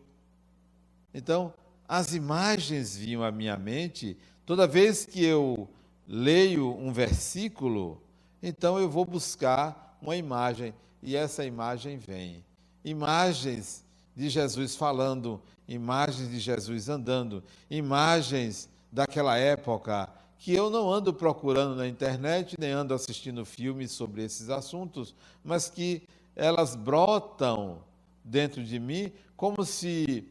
[1.13, 1.54] Então,
[1.88, 5.67] as imagens vinham à minha mente toda vez que eu
[6.08, 8.02] leio um versículo,
[8.41, 12.43] então eu vou buscar uma imagem e essa imagem vem.
[12.84, 13.84] Imagens
[14.15, 21.76] de Jesus falando, imagens de Jesus andando, imagens daquela época que eu não ando procurando
[21.76, 26.04] na internet, nem ando assistindo filmes sobre esses assuntos, mas que
[26.36, 27.84] elas brotam
[28.24, 30.28] dentro de mim como se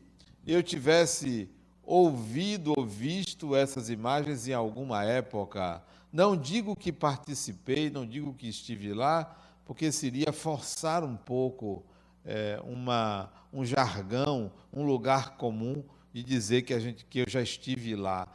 [0.49, 1.51] eu tivesse
[1.83, 5.83] ouvido ou visto essas imagens em alguma época.
[6.11, 11.85] Não digo que participei, não digo que estive lá, porque seria forçar um pouco
[12.25, 15.85] é, uma, um jargão, um lugar comum
[16.15, 18.27] de dizer que, a gente, que eu já estive lá.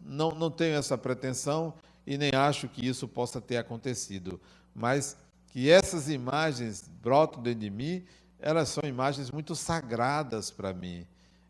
[0.00, 1.72] Não, não tenho essa pretensão
[2.04, 4.40] e nem acho que isso possa ter acontecido,
[4.74, 8.04] mas que essas imagens brotam dentro de mim,
[8.40, 11.06] elas são imagens muito sagradas para mim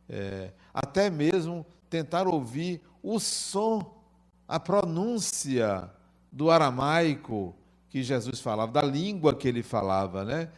[0.08, 4.02] é, até mesmo tentar ouvir o som,
[4.46, 5.90] a pronúncia
[6.30, 7.54] do aramaico
[7.88, 10.50] que Jesus falava, da língua que ele falava, né?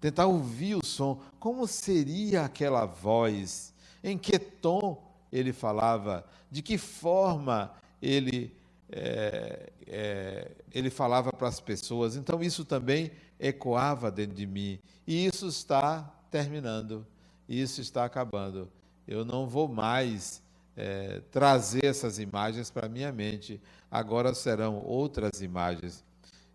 [0.00, 6.78] Tentar ouvir o som, como seria aquela voz, em que tom ele falava, de que
[6.78, 8.54] forma ele,
[8.90, 12.16] é, é, ele falava para as pessoas.
[12.16, 14.78] Então, isso também ecoava dentro de mim.
[15.06, 17.04] E isso está terminando,
[17.48, 18.70] isso está acabando
[19.06, 20.42] eu não vou mais
[20.76, 23.60] é, trazer essas imagens para minha mente.
[23.90, 26.04] Agora serão outras imagens.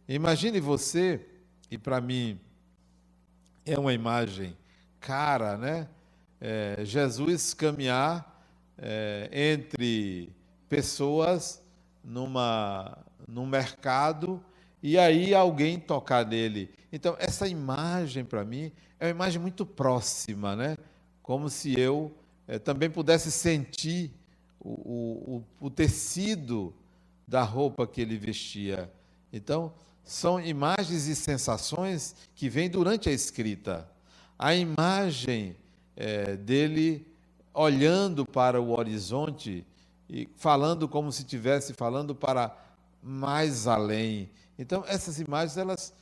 [0.07, 1.25] Imagine você,
[1.69, 2.39] e para mim
[3.65, 4.57] é uma imagem
[4.99, 5.87] cara, né?
[6.41, 8.43] É, Jesus caminhar
[8.77, 10.33] é, entre
[10.67, 11.61] pessoas
[12.03, 14.43] numa, num mercado
[14.81, 16.71] e aí alguém tocar nele.
[16.91, 20.77] Então, essa imagem para mim é uma imagem muito próxima, né?
[21.21, 22.11] Como se eu
[22.49, 24.11] é, também pudesse sentir
[24.59, 26.73] o, o, o tecido
[27.27, 28.91] da roupa que ele vestia.
[29.31, 29.71] Então,
[30.03, 33.87] são imagens e sensações que vêm durante a escrita.
[34.37, 35.55] A imagem
[35.95, 37.05] é, dele
[37.53, 39.63] olhando para o horizonte
[40.09, 42.57] e falando como se estivesse falando para
[43.03, 44.27] mais além.
[44.57, 45.93] Então, essas imagens, elas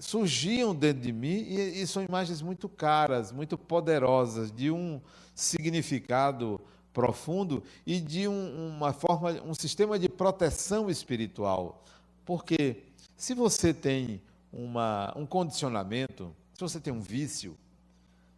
[0.00, 5.00] surgiam dentro de mim e, e são imagens muito caras, muito poderosas, de um
[5.34, 6.60] significado
[6.92, 11.84] profundo e de um, uma forma, um sistema de proteção espiritual.
[12.24, 12.82] Porque
[13.16, 14.20] se você tem
[14.52, 17.56] uma, um condicionamento, se você tem um vício,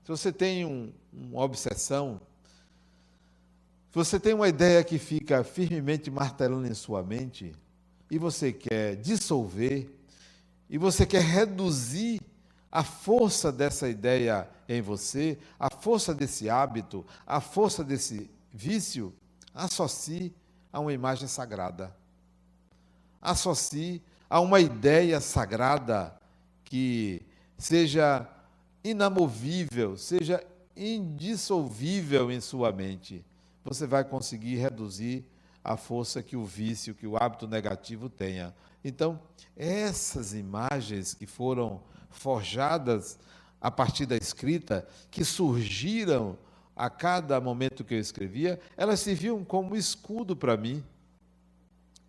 [0.04, 2.20] se você tem um, uma obsessão,
[3.90, 7.52] se você tem uma ideia que fica firmemente martelando em sua mente
[8.10, 10.01] e você quer dissolver,
[10.72, 12.18] e você quer reduzir
[12.70, 19.12] a força dessa ideia em você, a força desse hábito, a força desse vício,
[19.54, 20.34] associe
[20.72, 21.94] a uma imagem sagrada.
[23.20, 26.18] Associe a uma ideia sagrada
[26.64, 27.20] que
[27.58, 28.26] seja
[28.82, 30.42] inamovível, seja
[30.74, 33.22] indissolvível em sua mente.
[33.62, 35.22] Você vai conseguir reduzir
[35.62, 38.54] a força que o vício, que o hábito negativo tenha.
[38.84, 39.20] Então,
[39.56, 43.18] essas imagens que foram forjadas
[43.60, 46.36] a partir da escrita, que surgiram
[46.74, 50.82] a cada momento que eu escrevia, elas serviam como escudo para mim,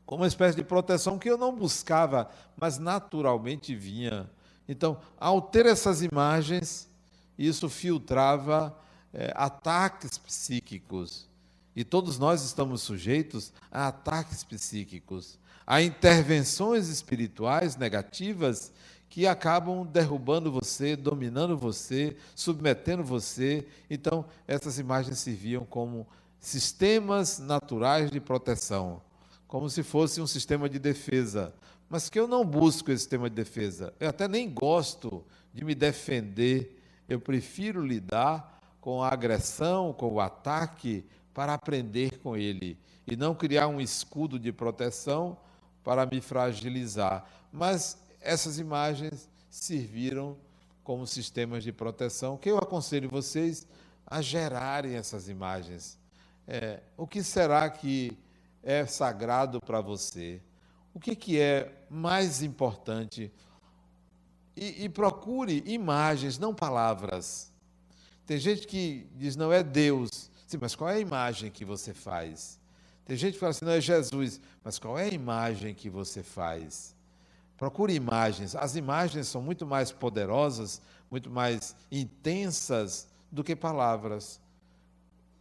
[0.06, 4.30] como uma espécie de proteção que eu não buscava, mas naturalmente vinha.
[4.68, 6.90] Então, ao ter essas imagens,
[7.38, 8.76] isso filtrava
[9.14, 11.28] é, ataques psíquicos.
[11.76, 18.72] E todos nós estamos sujeitos a ataques psíquicos, a intervenções espirituais negativas
[19.10, 23.68] que acabam derrubando você, dominando você, submetendo você.
[23.90, 26.08] Então, essas imagens serviam como
[26.40, 29.02] sistemas naturais de proteção,
[29.48, 31.54] como se fosse um sistema de defesa.
[31.88, 33.94] Mas que eu não busco esse sistema de defesa.
[34.00, 36.82] Eu até nem gosto de me defender.
[37.08, 43.36] Eu prefiro lidar com a agressão, com o ataque, para aprender com ele e não
[43.36, 45.38] criar um escudo de proteção
[45.84, 47.26] para me fragilizar.
[47.52, 50.38] Mas essas imagens serviram
[50.84, 53.68] como sistemas de proteção, que eu aconselho vocês
[54.06, 55.98] a gerarem essas imagens.
[56.48, 58.18] É, o que será que
[58.62, 60.42] é sagrado para você?
[60.94, 63.32] O que, que é mais importante?
[64.56, 67.52] E, e procure imagens, não palavras.
[68.26, 70.30] Tem gente que diz, não é Deus.
[70.54, 72.60] Sim, mas qual é a imagem que você faz?
[73.06, 76.22] Tem gente que fala assim, não é Jesus, mas qual é a imagem que você
[76.22, 76.96] faz?
[77.58, 78.56] Procure imagens.
[78.56, 84.40] As imagens são muito mais poderosas, muito mais intensas do que palavras.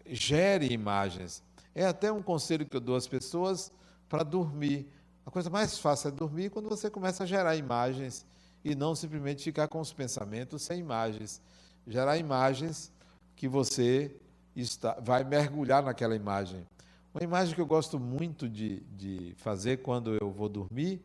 [0.07, 1.43] Gere imagens.
[1.75, 3.71] É até um conselho que eu dou às pessoas
[4.09, 4.89] para dormir.
[5.27, 8.25] A coisa mais fácil é dormir quando você começa a gerar imagens
[8.65, 11.39] e não simplesmente ficar com os pensamentos sem imagens.
[11.87, 12.91] Gerar imagens
[13.37, 14.17] que você
[14.55, 16.67] está, vai mergulhar naquela imagem.
[17.15, 21.03] Uma imagem que eu gosto muito de, de fazer quando eu vou dormir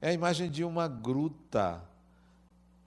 [0.00, 1.82] é a imagem de uma gruta.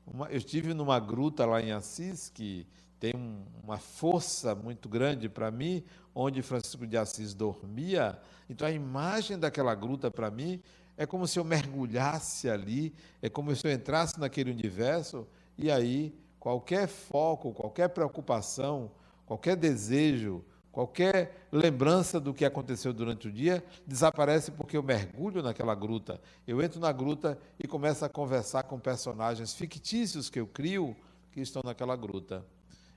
[0.05, 2.65] Uma, eu estive numa gruta lá em Assis, que
[2.99, 8.19] tem um, uma força muito grande para mim, onde Francisco de Assis dormia.
[8.49, 10.61] Então a imagem daquela gruta para mim
[10.97, 15.27] é como se eu mergulhasse ali, é como se eu entrasse naquele universo
[15.57, 18.91] e aí qualquer foco, qualquer preocupação,
[19.25, 20.43] qualquer desejo,
[20.75, 26.19] Qualquer lembrança do que aconteceu durante o dia desaparece porque eu mergulho naquela gruta.
[26.45, 30.93] Eu entro na gruta e começo a conversar com personagens fictícios que eu crio
[31.31, 32.45] que estão naquela gruta.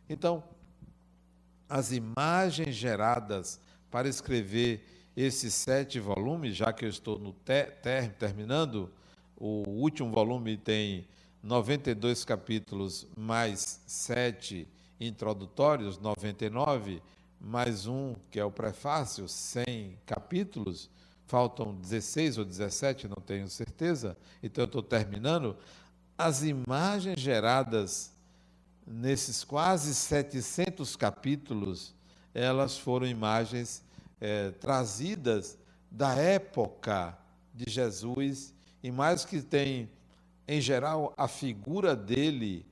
[0.09, 0.43] Então,
[1.69, 4.85] as imagens geradas para escrever
[5.17, 8.91] esses sete volumes, já que eu estou no ter, ter, terminando,
[9.37, 11.07] o último volume tem
[11.45, 14.67] 92 capítulos mais sete
[15.01, 17.03] introdutórios, 99
[17.41, 20.91] mais um, que é o prefácio, 100 capítulos,
[21.27, 25.57] faltam 16 ou 17, não tenho certeza, então eu estou terminando.
[26.17, 28.13] As imagens geradas
[28.87, 31.95] nesses quase 700 capítulos,
[32.35, 33.85] elas foram imagens
[34.21, 35.59] é, trazidas
[35.91, 37.17] da época
[37.55, 39.91] de Jesus, e mais que tem,
[40.47, 42.65] em geral, a figura dele,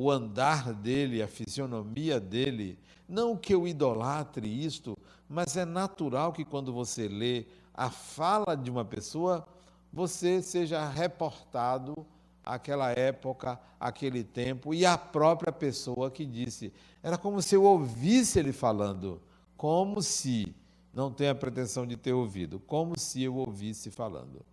[0.00, 4.96] o andar dele, a fisionomia dele, não que eu idolatre isto,
[5.28, 9.44] mas é natural que quando você lê a fala de uma pessoa,
[9.92, 12.06] você seja reportado
[12.44, 16.72] àquela época, aquele tempo e a própria pessoa que disse.
[17.02, 19.20] Era como se eu ouvisse ele falando,
[19.56, 20.54] como se,
[20.94, 24.46] não tenho a pretensão de ter ouvido, como se eu ouvisse falando.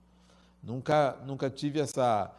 [0.64, 2.34] Nunca, nunca tive essa,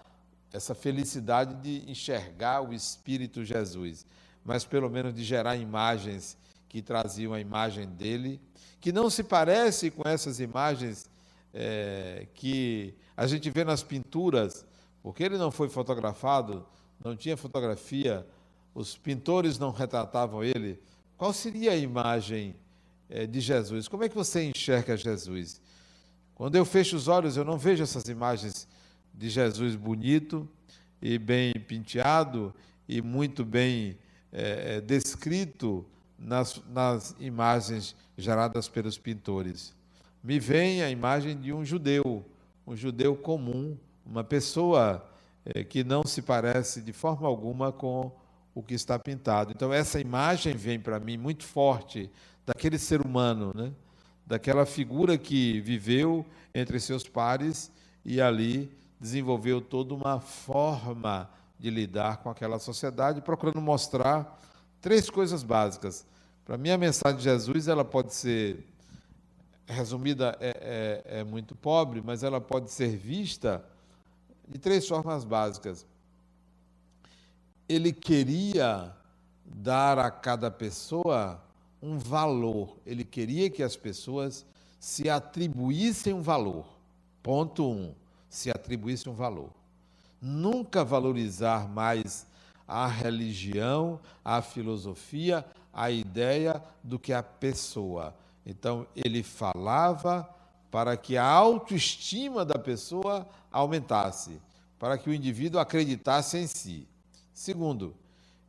[0.52, 4.06] essa felicidade de enxergar o Espírito Jesus,
[4.44, 6.36] mas pelo menos de gerar imagens
[6.68, 8.40] que traziam a imagem dele,
[8.80, 11.10] que não se parece com essas imagens
[11.52, 14.64] é, que a gente vê nas pinturas,
[15.02, 16.66] porque ele não foi fotografado,
[17.02, 18.26] não tinha fotografia,
[18.74, 20.78] os pintores não retratavam ele.
[21.16, 22.54] Qual seria a imagem
[23.08, 23.88] é, de Jesus?
[23.88, 25.60] Como é que você enxerga Jesus?
[26.34, 28.68] Quando eu fecho os olhos, eu não vejo essas imagens
[29.16, 30.48] de Jesus bonito
[31.00, 32.54] e bem penteado
[32.88, 33.96] e muito bem
[34.30, 35.84] é, descrito
[36.18, 39.74] nas, nas imagens geradas pelos pintores
[40.26, 42.24] me vem a imagem de um judeu,
[42.66, 45.08] um judeu comum, uma pessoa
[45.44, 48.10] é, que não se parece de forma alguma com
[48.52, 49.52] o que está pintado.
[49.52, 52.10] Então, essa imagem vem para mim muito forte
[52.44, 53.70] daquele ser humano, né?
[54.26, 57.70] daquela figura que viveu entre seus pares
[58.04, 58.68] e ali
[59.00, 64.40] desenvolveu toda uma forma de lidar com aquela sociedade, procurando mostrar
[64.80, 66.06] três coisas básicas.
[66.44, 68.64] Para mim, a mensagem de Jesus ela pode ser
[69.66, 73.64] resumida, é, é, é muito pobre, mas ela pode ser vista
[74.46, 75.84] de três formas básicas.
[77.68, 78.94] Ele queria
[79.44, 81.42] dar a cada pessoa
[81.82, 84.46] um valor, ele queria que as pessoas
[84.78, 86.66] se atribuíssem um valor.
[87.22, 87.94] Ponto um,
[88.36, 89.50] se atribuíssem um valor.
[90.20, 92.26] Nunca valorizar mais
[92.68, 98.14] a religião, a filosofia, a ideia do que a pessoa.
[98.44, 100.28] Então, ele falava
[100.70, 104.38] para que a autoestima da pessoa aumentasse,
[104.78, 106.86] para que o indivíduo acreditasse em si.
[107.32, 107.94] Segundo,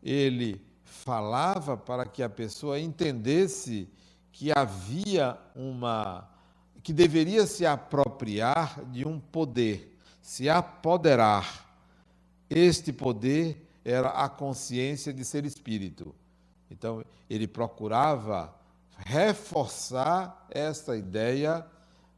[0.03, 3.87] ele falava para que a pessoa entendesse
[4.33, 6.27] que havia uma
[6.87, 11.67] que deveria se apropriar de um poder, se apoderar.
[12.49, 16.15] Este poder era a consciência de ser espírito.
[16.71, 18.55] Então, ele procurava
[18.95, 21.67] reforçar esta ideia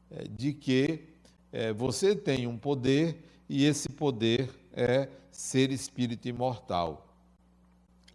[0.08, 1.08] eh, de que
[1.52, 7.08] eh, você tem um poder e esse poder é ser espírito imortal.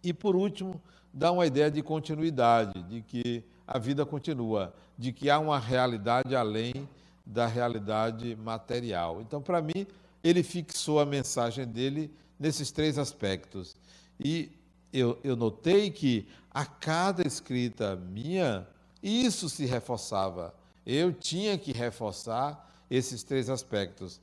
[0.02, 0.80] E por último,
[1.12, 6.34] dá uma ideia de continuidade, de que a vida continua, de que há uma realidade
[6.34, 6.88] além
[7.24, 9.20] da realidade material.
[9.20, 9.86] Então, para mim,
[10.22, 13.76] ele fixou a mensagem dele nesses três aspectos.
[14.18, 14.50] E
[14.92, 18.66] eu, eu notei que a cada escrita minha,
[19.02, 20.54] isso se reforçava.
[20.86, 24.20] Eu tinha que reforçar esses três aspectos.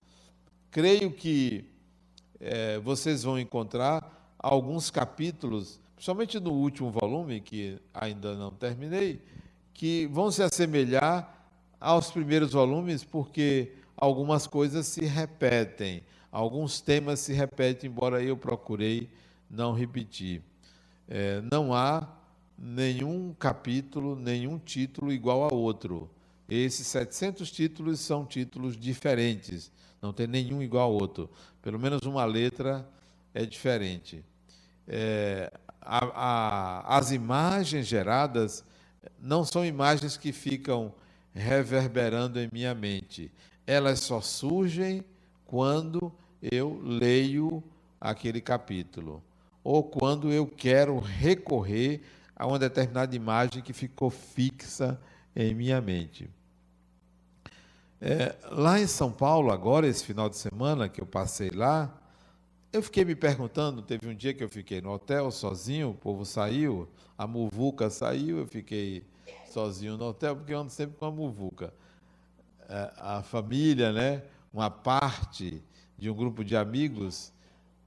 [0.72, 1.70] Creio que
[2.40, 9.22] é, vocês vão encontrar alguns capítulos, principalmente no último volume, que ainda não terminei,
[9.74, 11.48] que vão se assemelhar
[11.80, 19.10] aos primeiros volumes, porque algumas coisas se repetem, alguns temas se repetem, embora eu procurei
[19.50, 20.42] não repetir
[21.08, 22.08] é, não há
[22.58, 26.10] nenhum capítulo, nenhum título igual a outro.
[26.48, 31.30] Esses 700 títulos são títulos diferentes, não tem nenhum igual a outro.
[31.62, 32.88] Pelo menos uma letra
[33.34, 34.24] é diferente.
[34.88, 38.64] É, a, a, as imagens geradas
[39.20, 40.94] não são imagens que ficam
[41.34, 43.32] reverberando em minha mente.
[43.66, 45.04] Elas só surgem
[45.46, 46.12] quando
[46.42, 47.64] eu leio
[48.00, 49.24] aquele capítulo
[49.64, 52.02] ou quando eu quero recorrer
[52.36, 55.00] a uma determinada imagem que ficou fixa
[55.36, 56.30] em minha mente.
[58.02, 61.90] É, lá em São Paulo, agora, esse final de semana que eu passei lá,
[62.74, 66.26] eu fiquei me perguntando, teve um dia que eu fiquei no hotel sozinho, o povo
[66.26, 69.06] saiu, a muvuca saiu, eu fiquei
[69.48, 71.72] sozinho no hotel, porque eu ando sempre com a muvuca.
[72.68, 75.64] É, a família, né, uma parte
[75.96, 77.32] de um grupo de amigos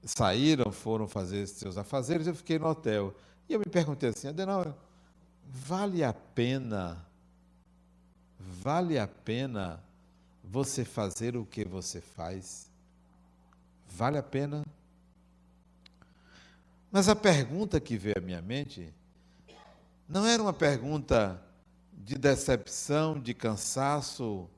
[0.05, 3.13] saíram, foram fazer seus afazeres, eu fiquei no hotel.
[3.49, 4.73] E eu me perguntei assim, Adenauer,
[5.45, 7.05] vale a pena,
[8.39, 9.83] vale a pena
[10.41, 12.71] você fazer o que você faz?
[13.85, 14.63] Vale a pena?
[16.91, 18.93] Mas a pergunta que veio à minha mente
[20.07, 21.41] não era uma pergunta
[21.91, 24.49] de decepção, de cansaço,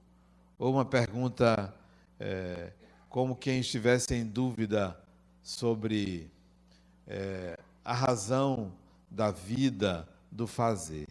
[0.58, 1.74] ou uma pergunta
[2.20, 2.72] é,
[3.10, 5.00] como quem estivesse em dúvida
[5.42, 6.30] sobre
[7.08, 8.72] é, a razão
[9.10, 11.08] da vida, do fazer.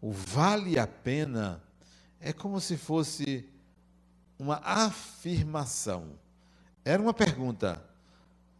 [0.00, 1.62] O vale a pena
[2.18, 3.46] é como se fosse
[4.38, 6.18] uma afirmação.
[6.82, 7.84] Era uma pergunta,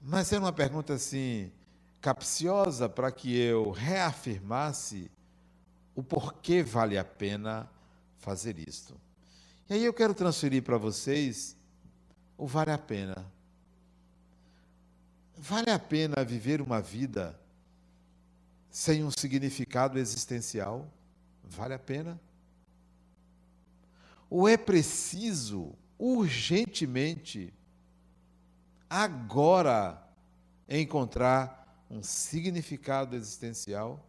[0.03, 1.51] mas era uma pergunta assim,
[2.01, 5.11] capciosa para que eu reafirmasse
[5.95, 7.69] o porquê vale a pena
[8.19, 8.95] fazer isto.
[9.69, 11.57] E aí eu quero transferir para vocês
[12.37, 13.27] ou vale a pena?
[15.37, 17.39] Vale a pena viver uma vida
[18.71, 20.89] sem um significado existencial?
[21.43, 22.21] Vale a pena?
[24.31, 27.53] Ou é preciso urgentemente,
[28.89, 30.01] agora,
[30.69, 31.58] encontrar
[31.91, 34.05] um significado existencial?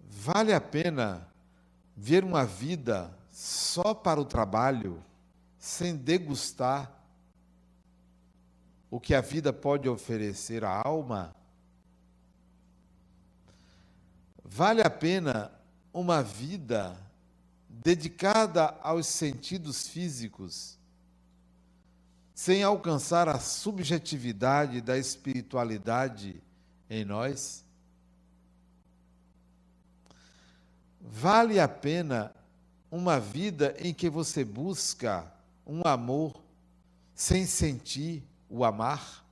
[0.00, 1.26] Vale a pena
[1.96, 5.02] ver uma vida só para o trabalho,
[5.58, 6.92] sem degustar
[8.90, 11.34] o que a vida pode oferecer à alma?
[14.44, 15.52] Vale a pena
[15.92, 16.96] uma vida
[17.68, 20.78] dedicada aos sentidos físicos,
[22.36, 26.38] sem alcançar a subjetividade da espiritualidade
[26.90, 27.64] em nós?
[31.00, 32.36] Vale a pena
[32.90, 35.32] uma vida em que você busca
[35.66, 36.38] um amor
[37.14, 39.24] sem sentir o amar?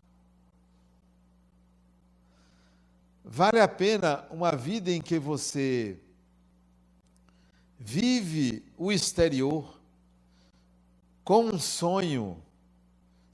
[3.22, 6.00] Vale a pena uma vida em que você
[7.78, 9.78] vive o exterior
[11.22, 12.42] com um sonho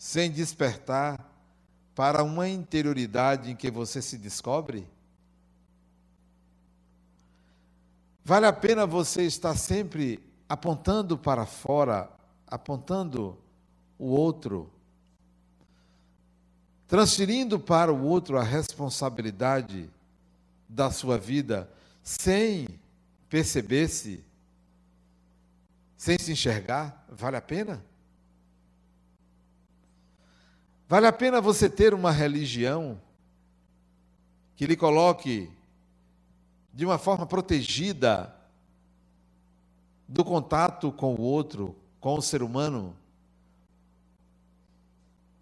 [0.01, 1.31] sem despertar
[1.95, 4.89] para uma interioridade em que você se descobre?
[8.25, 12.11] Vale a pena você estar sempre apontando para fora,
[12.47, 13.37] apontando
[13.99, 14.73] o outro,
[16.89, 19.91] transferindo para o outro a responsabilidade
[20.67, 21.71] da sua vida,
[22.03, 22.67] sem
[23.29, 24.25] perceber-se,
[25.95, 27.05] sem se enxergar?
[27.07, 27.90] Vale a pena?
[30.91, 33.01] Vale a pena você ter uma religião
[34.57, 35.49] que lhe coloque
[36.75, 38.35] de uma forma protegida
[40.09, 42.97] do contato com o outro, com o ser humano,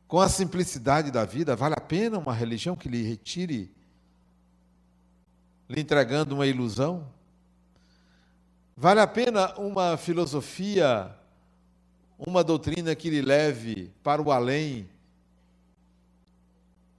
[0.07, 3.75] com a simplicidade da vida, vale a pena uma religião que lhe retire,
[5.67, 7.09] lhe entregando uma ilusão?
[8.77, 11.11] Vale a pena uma filosofia,
[12.19, 14.87] uma doutrina que lhe leve para o além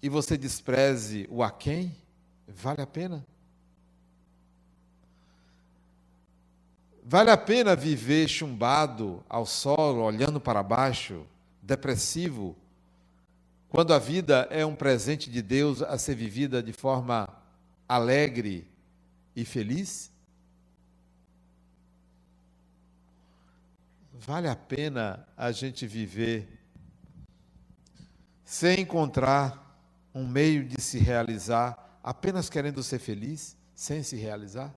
[0.02, 1.96] e você despreze o aquém?
[2.48, 3.26] Vale a pena?
[7.04, 11.26] Vale a pena viver chumbado ao solo, olhando para baixo,
[11.62, 12.56] depressivo,
[13.68, 17.28] quando a vida é um presente de Deus a ser vivida de forma
[17.88, 18.68] alegre
[19.36, 20.12] e feliz?
[24.14, 26.60] Vale a pena a gente viver
[28.44, 29.69] sem encontrar
[30.14, 34.74] um meio de se realizar, apenas querendo ser feliz, sem se realizar?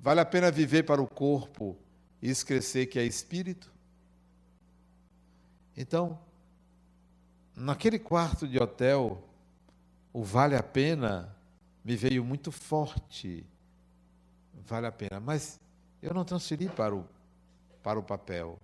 [0.00, 1.76] Vale a pena viver para o corpo
[2.20, 3.72] e esquecer que é espírito?
[5.76, 6.18] Então,
[7.54, 9.22] naquele quarto de hotel,
[10.12, 11.34] o vale a pena
[11.84, 13.44] me veio muito forte.
[14.66, 15.58] Vale a pena, mas
[16.02, 17.06] eu não transferi para o,
[17.82, 18.58] para o papel,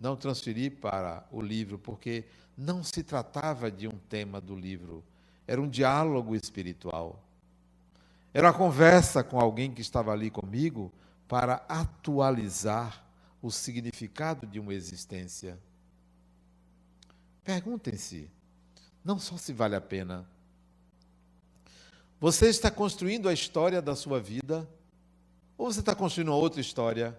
[0.00, 2.24] não transferi para o livro, porque
[2.56, 5.04] não se tratava de um tema do livro,
[5.46, 7.22] era um diálogo espiritual.
[8.32, 10.92] Era uma conversa com alguém que estava ali comigo
[11.28, 13.04] para atualizar
[13.40, 15.58] o significado de uma existência.
[17.44, 18.30] Perguntem-se,
[19.04, 20.26] não só se vale a pena.
[22.18, 24.68] Você está construindo a história da sua vida
[25.58, 27.18] ou você está construindo outra história?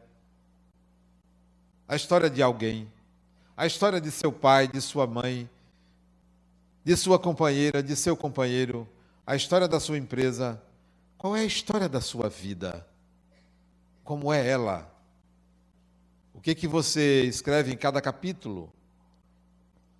[1.88, 2.92] A história de alguém,
[3.56, 5.49] a história de seu pai, de sua mãe,
[6.84, 8.88] de sua companheira, de seu companheiro,
[9.26, 10.62] a história da sua empresa,
[11.18, 12.86] qual é a história da sua vida?
[14.03, 14.91] Como é ela?
[16.34, 18.72] O que que você escreve em cada capítulo?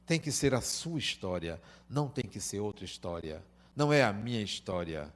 [0.06, 3.44] Tem que ser a sua história, não tem que ser outra história.
[3.76, 5.12] Não é a minha história.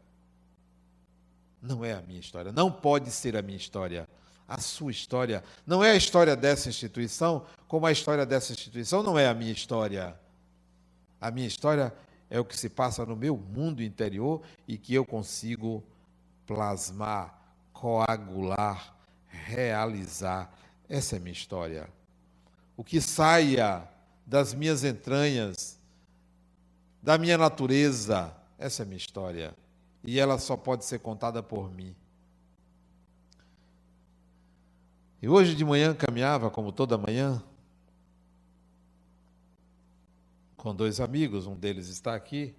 [1.62, 4.08] Não é a minha história, não pode ser a minha história.
[4.50, 9.18] A sua história não é a história dessa instituição, como a história dessa instituição não
[9.18, 10.20] é a minha história.
[11.22, 11.94] A minha história
[12.32, 15.84] é o que se passa no meu mundo interior e que eu consigo
[16.48, 17.40] plasmar,
[17.72, 18.96] coagular,
[19.28, 20.52] realizar.
[20.90, 21.88] Essa é a minha história.
[22.76, 23.88] O que saia
[24.26, 25.78] das minhas entranhas,
[27.04, 29.54] da minha natureza, essa é a minha história.
[30.04, 31.96] E ela só pode ser contada por mim.
[35.22, 37.44] E hoje de manhã caminhava, como toda manhã,
[40.56, 42.56] com dois amigos, um deles está aqui,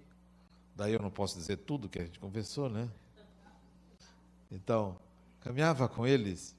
[0.75, 2.89] daí eu não posso dizer tudo que a gente conversou, né?
[4.51, 4.97] Então,
[5.39, 6.55] caminhava com eles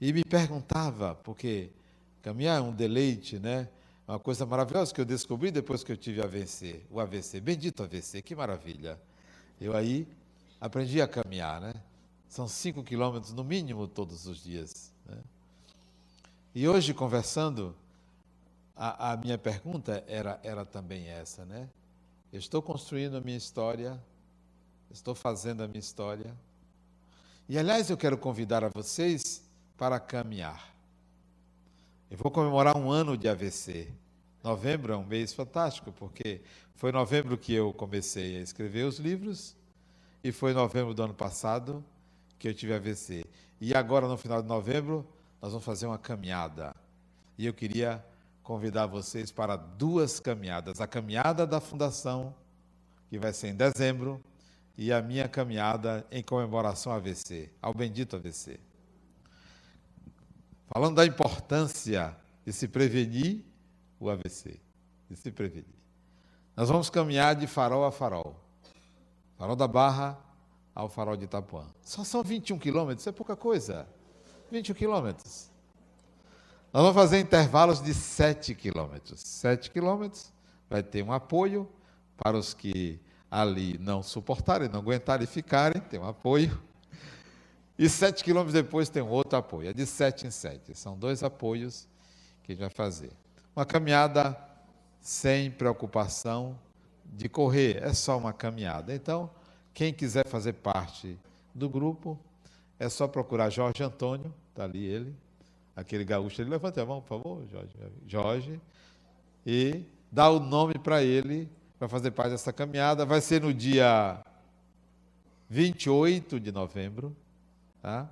[0.00, 1.70] e me perguntava, porque
[2.26, 3.68] Caminhar é um deleite, né?
[4.08, 7.40] Uma coisa maravilhosa que eu descobri depois que eu tive AVC, o AVC.
[7.40, 9.00] Bendito AVC, que maravilha.
[9.60, 10.08] Eu aí
[10.60, 11.72] aprendi a caminhar, né?
[12.28, 14.92] São cinco quilômetros no mínimo todos os dias.
[15.06, 15.18] Né?
[16.54, 17.74] E hoje, conversando,
[18.74, 21.68] a, a, minha pergunta era, era também essa, né?
[22.32, 24.02] Eu estou construindo a minha história,
[24.90, 26.36] estou fazendo a minha história.
[27.48, 29.42] E, aliás, eu quero convidar a vocês
[29.76, 30.74] para caminhar.
[32.10, 33.88] Eu vou comemorar um ano de AVC.
[34.42, 36.40] Novembro é um mês fantástico, porque
[36.74, 39.56] foi novembro que eu comecei a escrever os livros,
[40.22, 41.84] e foi novembro do ano passado
[42.38, 43.24] que eu tive AVC.
[43.60, 45.06] E agora, no final de novembro,
[45.40, 46.74] nós vamos fazer uma caminhada.
[47.38, 48.04] E eu queria
[48.42, 52.34] convidar vocês para duas caminhadas: a caminhada da Fundação,
[53.08, 54.22] que vai ser em dezembro,
[54.76, 58.60] e a minha caminhada em comemoração ao AVC, ao bendito AVC.
[60.68, 62.14] Falando da importância
[62.44, 63.44] de se prevenir
[63.98, 64.60] o AVC,
[65.08, 65.76] de se prevenir.
[66.54, 68.38] Nós vamos caminhar de farol a farol.
[69.38, 70.18] Farol da Barra
[70.76, 71.64] ao farol de Itapuã.
[71.82, 73.88] Só são 21 quilômetros, é pouca coisa.
[74.52, 75.50] 21 quilômetros.
[76.70, 79.20] Nós vamos fazer intervalos de 7 quilômetros.
[79.20, 80.30] 7 quilômetros,
[80.68, 81.66] vai ter um apoio
[82.18, 83.00] para os que
[83.30, 86.62] ali não suportarem, não aguentarem ficarem, tem um apoio.
[87.78, 89.70] E 7 quilômetros depois tem um outro apoio.
[89.70, 90.74] É de 7 em 7.
[90.74, 91.88] São dois apoios
[92.42, 93.12] que a gente vai fazer.
[93.54, 94.38] Uma caminhada
[95.00, 96.58] sem preocupação
[97.02, 98.94] de correr, é só uma caminhada.
[98.94, 99.30] Então,
[99.76, 101.18] quem quiser fazer parte
[101.54, 102.18] do grupo,
[102.78, 105.14] é só procurar Jorge Antônio, está ali ele,
[105.76, 106.48] aquele gaúcho ali.
[106.48, 107.76] Levante a mão, por favor, Jorge.
[108.06, 108.60] Jorge.
[109.44, 111.46] E dá o nome para ele,
[111.78, 113.04] para fazer parte dessa caminhada.
[113.04, 114.18] Vai ser no dia
[115.50, 117.14] 28 de novembro.
[117.82, 118.08] Tá?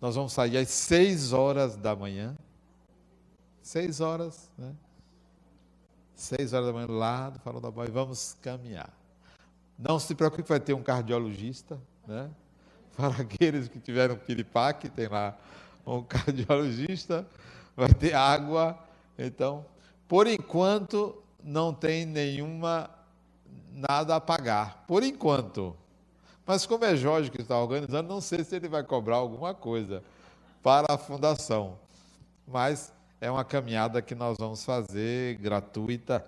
[0.00, 2.36] Nós vamos sair às 6 horas da manhã.
[3.62, 4.74] 6 horas, né?
[6.16, 8.99] 6 horas da manhã lá do Farol da Boia vamos caminhar.
[9.82, 12.30] Não se preocupe, vai ter um cardiologista, né?
[12.94, 15.34] Para aqueles que tiveram piripaque, tem lá
[15.86, 17.26] um cardiologista,
[17.74, 18.78] vai ter água.
[19.18, 19.64] Então,
[20.06, 22.90] por enquanto, não tem nenhuma
[23.72, 24.84] nada a pagar.
[24.86, 25.74] Por enquanto.
[26.44, 30.02] Mas como é Jorge que está organizando, não sei se ele vai cobrar alguma coisa
[30.62, 31.78] para a fundação.
[32.46, 36.26] Mas é uma caminhada que nós vamos fazer gratuita.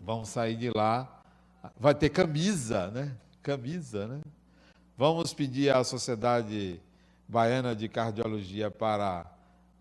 [0.00, 1.15] Vamos sair de lá
[1.78, 3.16] vai ter camisa, né?
[3.42, 4.20] Camisa, né?
[4.96, 6.80] Vamos pedir à Sociedade
[7.28, 9.26] Baiana de Cardiologia para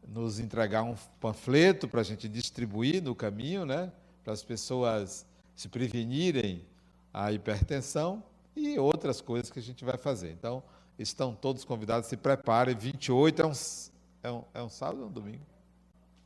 [0.08, 3.92] nos entregar um panfleto para a gente distribuir no caminho, né?
[4.24, 5.26] Para as pessoas
[5.56, 6.66] se prevenirem
[7.14, 8.24] a hipertensão
[8.56, 10.32] e outras coisas que a gente vai fazer.
[10.32, 10.64] Então,
[10.98, 12.76] estão todos convidados, se preparem.
[12.76, 13.54] 28 é um,
[14.24, 15.46] é um, é um sábado ou um domingo?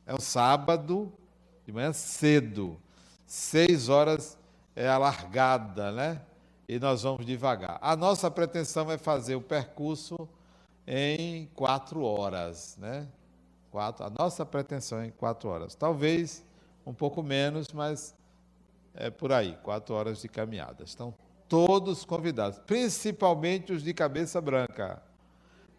[0.06, 1.12] É um sábado,
[1.64, 2.76] de manhã cedo,
[3.26, 4.36] 6 horas
[4.74, 6.20] é a largada, né?
[6.68, 7.78] E nós vamos devagar.
[7.82, 10.28] A nossa pretensão é fazer o percurso
[10.86, 13.06] em quatro horas, né?
[13.70, 15.74] Quatro, a nossa pretensão é em quatro horas.
[15.74, 16.44] Talvez
[16.84, 18.14] um pouco menos, mas
[18.94, 20.84] é por aí, quatro horas de caminhada.
[20.84, 21.14] Estão
[21.48, 25.02] todos convidados, principalmente os de cabeça branca,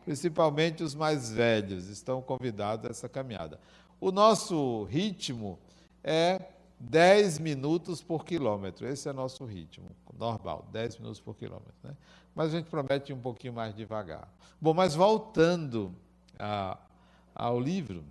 [0.03, 3.59] principalmente os mais velhos, estão convidados a essa caminhada.
[3.99, 5.57] O nosso ritmo
[6.03, 6.41] é
[6.81, 8.87] 10 minutos por quilômetro.
[8.87, 11.73] Esse é nosso ritmo normal, 10 minutos por quilômetro.
[11.83, 11.95] Né?
[12.33, 14.27] Mas a gente promete um pouquinho mais devagar.
[14.59, 15.93] Bom, mas voltando
[16.39, 16.77] a,
[17.35, 18.03] ao livro,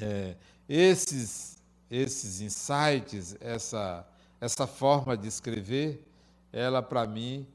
[0.00, 0.36] é,
[0.68, 4.06] esses, esses insights, essa,
[4.40, 6.06] essa forma de escrever,
[6.52, 7.46] ela para mim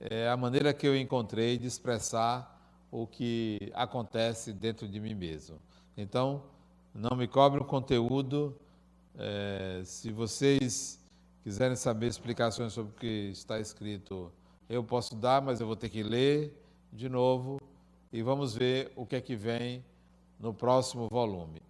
[0.00, 5.58] é a maneira que eu encontrei de expressar o que acontece dentro de mim mesmo.
[5.96, 6.42] Então,
[6.94, 8.54] não me cobre o conteúdo
[9.18, 10.98] é, se vocês
[11.42, 14.32] quiserem saber explicações sobre o que está escrito,
[14.68, 16.56] eu posso dar, mas eu vou ter que ler
[16.92, 17.60] de novo
[18.12, 19.84] e vamos ver o que é que vem
[20.38, 21.60] no próximo volume.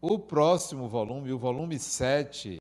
[0.00, 2.60] O próximo volume, o volume 7,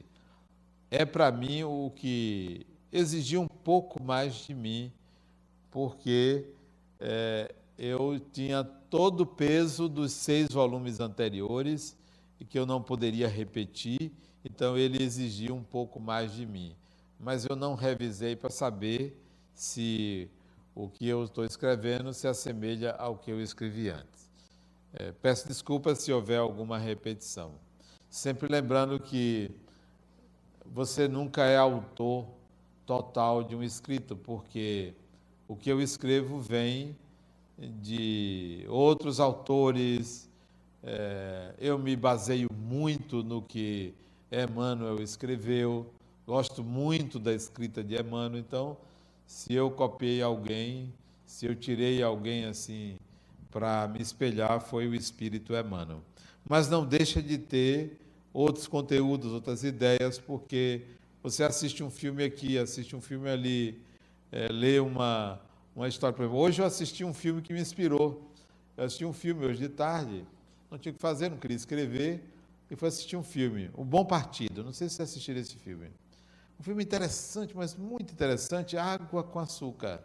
[0.89, 4.91] é para mim o que exigia um pouco mais de mim,
[5.69, 6.45] porque
[6.99, 11.97] é, eu tinha todo o peso dos seis volumes anteriores
[12.41, 14.11] e que eu não poderia repetir,
[14.43, 16.75] então ele exigia um pouco mais de mim.
[17.19, 19.15] Mas eu não revisei para saber
[19.53, 20.27] se
[20.73, 24.27] o que eu estou escrevendo se assemelha ao que eu escrevi antes.
[24.91, 27.53] É, peço desculpas se houver alguma repetição.
[28.09, 29.51] Sempre lembrando que
[30.65, 32.25] você nunca é autor
[32.87, 34.95] total de um escrito, porque
[35.47, 36.97] o que eu escrevo vem
[37.55, 40.27] de outros autores,
[40.83, 43.93] É, eu me baseio muito no que
[44.31, 45.91] Emmanuel escreveu,
[46.25, 48.77] gosto muito da escrita de Emmanuel, então,
[49.27, 50.91] se eu copiei alguém,
[51.25, 52.97] se eu tirei alguém assim
[53.51, 56.01] para me espelhar, foi o Espírito Emmanuel.
[56.47, 57.99] Mas não deixa de ter
[58.33, 60.81] outros conteúdos, outras ideias, porque
[61.21, 63.79] você assiste um filme aqui, assiste um filme ali,
[64.31, 65.39] é, lê uma,
[65.75, 66.17] uma história.
[66.27, 68.31] Hoje eu assisti um filme que me inspirou.
[68.75, 70.25] Eu assisti um filme hoje de tarde,
[70.71, 72.23] não tinha o que fazer, não queria escrever,
[72.69, 74.63] e fui assistir um filme, O Bom Partido.
[74.63, 75.91] Não sei se você assistiu esse filme.
[76.57, 80.01] Um filme interessante, mas muito interessante, Água com Açúcar.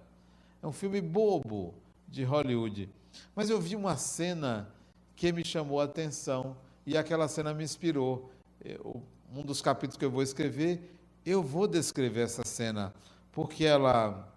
[0.61, 1.73] É um filme bobo
[2.09, 2.91] de Hollywood.
[3.37, 4.69] Mas eu vi uma cena
[5.15, 8.33] que me chamou a atenção e aquela cena me inspirou.
[8.65, 9.01] Eu,
[9.33, 10.93] um dos capítulos que eu vou escrever,
[11.25, 12.93] eu vou descrever essa cena,
[13.31, 14.33] porque ela,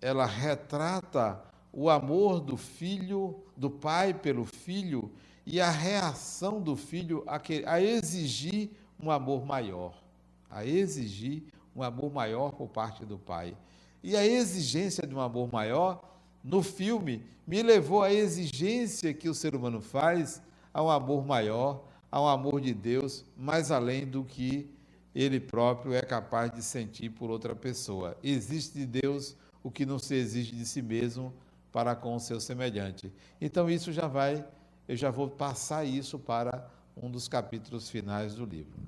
[0.00, 5.10] ela retrata o amor do filho, do pai pelo filho
[5.46, 8.70] e a reação do filho a, que, a exigir
[9.00, 9.94] um amor maior,
[10.50, 11.42] a exigir
[11.74, 13.56] um amor maior por parte do pai.
[14.02, 19.34] E a exigência de um amor maior, no filme, me levou à exigência que o
[19.34, 20.42] ser humano faz
[20.72, 24.70] a um amor maior, a um amor de Deus, mais além do que
[25.14, 28.16] ele próprio é capaz de sentir por outra pessoa.
[28.22, 31.32] Existe de Deus o que não se exige de si mesmo
[31.72, 33.12] para com o seu semelhante.
[33.40, 34.44] Então isso já vai,
[34.88, 38.78] eu já vou passar isso para um dos capítulos finais do livro.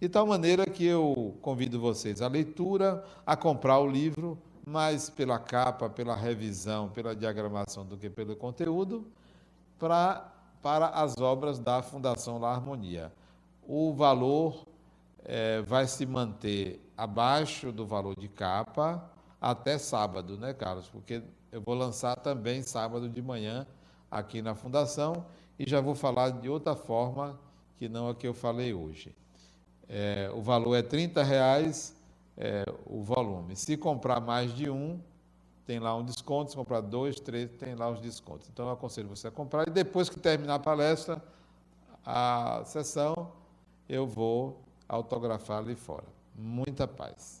[0.00, 5.38] De tal maneira que eu convido vocês à leitura, a comprar o livro, mais pela
[5.38, 9.06] capa, pela revisão, pela diagramação do que pelo conteúdo,
[9.78, 13.12] para para as obras da Fundação La Harmonia.
[13.62, 14.66] O valor
[15.24, 19.08] é, vai se manter abaixo do valor de capa
[19.40, 20.88] até sábado, né, Carlos?
[20.88, 21.22] Porque
[21.52, 23.66] eu vou lançar também sábado de manhã
[24.10, 25.26] aqui na Fundação
[25.58, 27.38] e já vou falar de outra forma
[27.76, 29.14] que não a que eu falei hoje.
[29.88, 31.96] É, o valor é R$ reais
[32.36, 33.56] é, o volume.
[33.56, 35.00] Se comprar mais de um,
[35.66, 38.48] tem lá um desconto, se comprar dois, três, tem lá os descontos.
[38.48, 41.22] Então eu aconselho você a comprar e depois que terminar a palestra,
[42.04, 43.32] a sessão,
[43.88, 46.06] eu vou autografar ali fora.
[46.34, 47.38] Muita paz.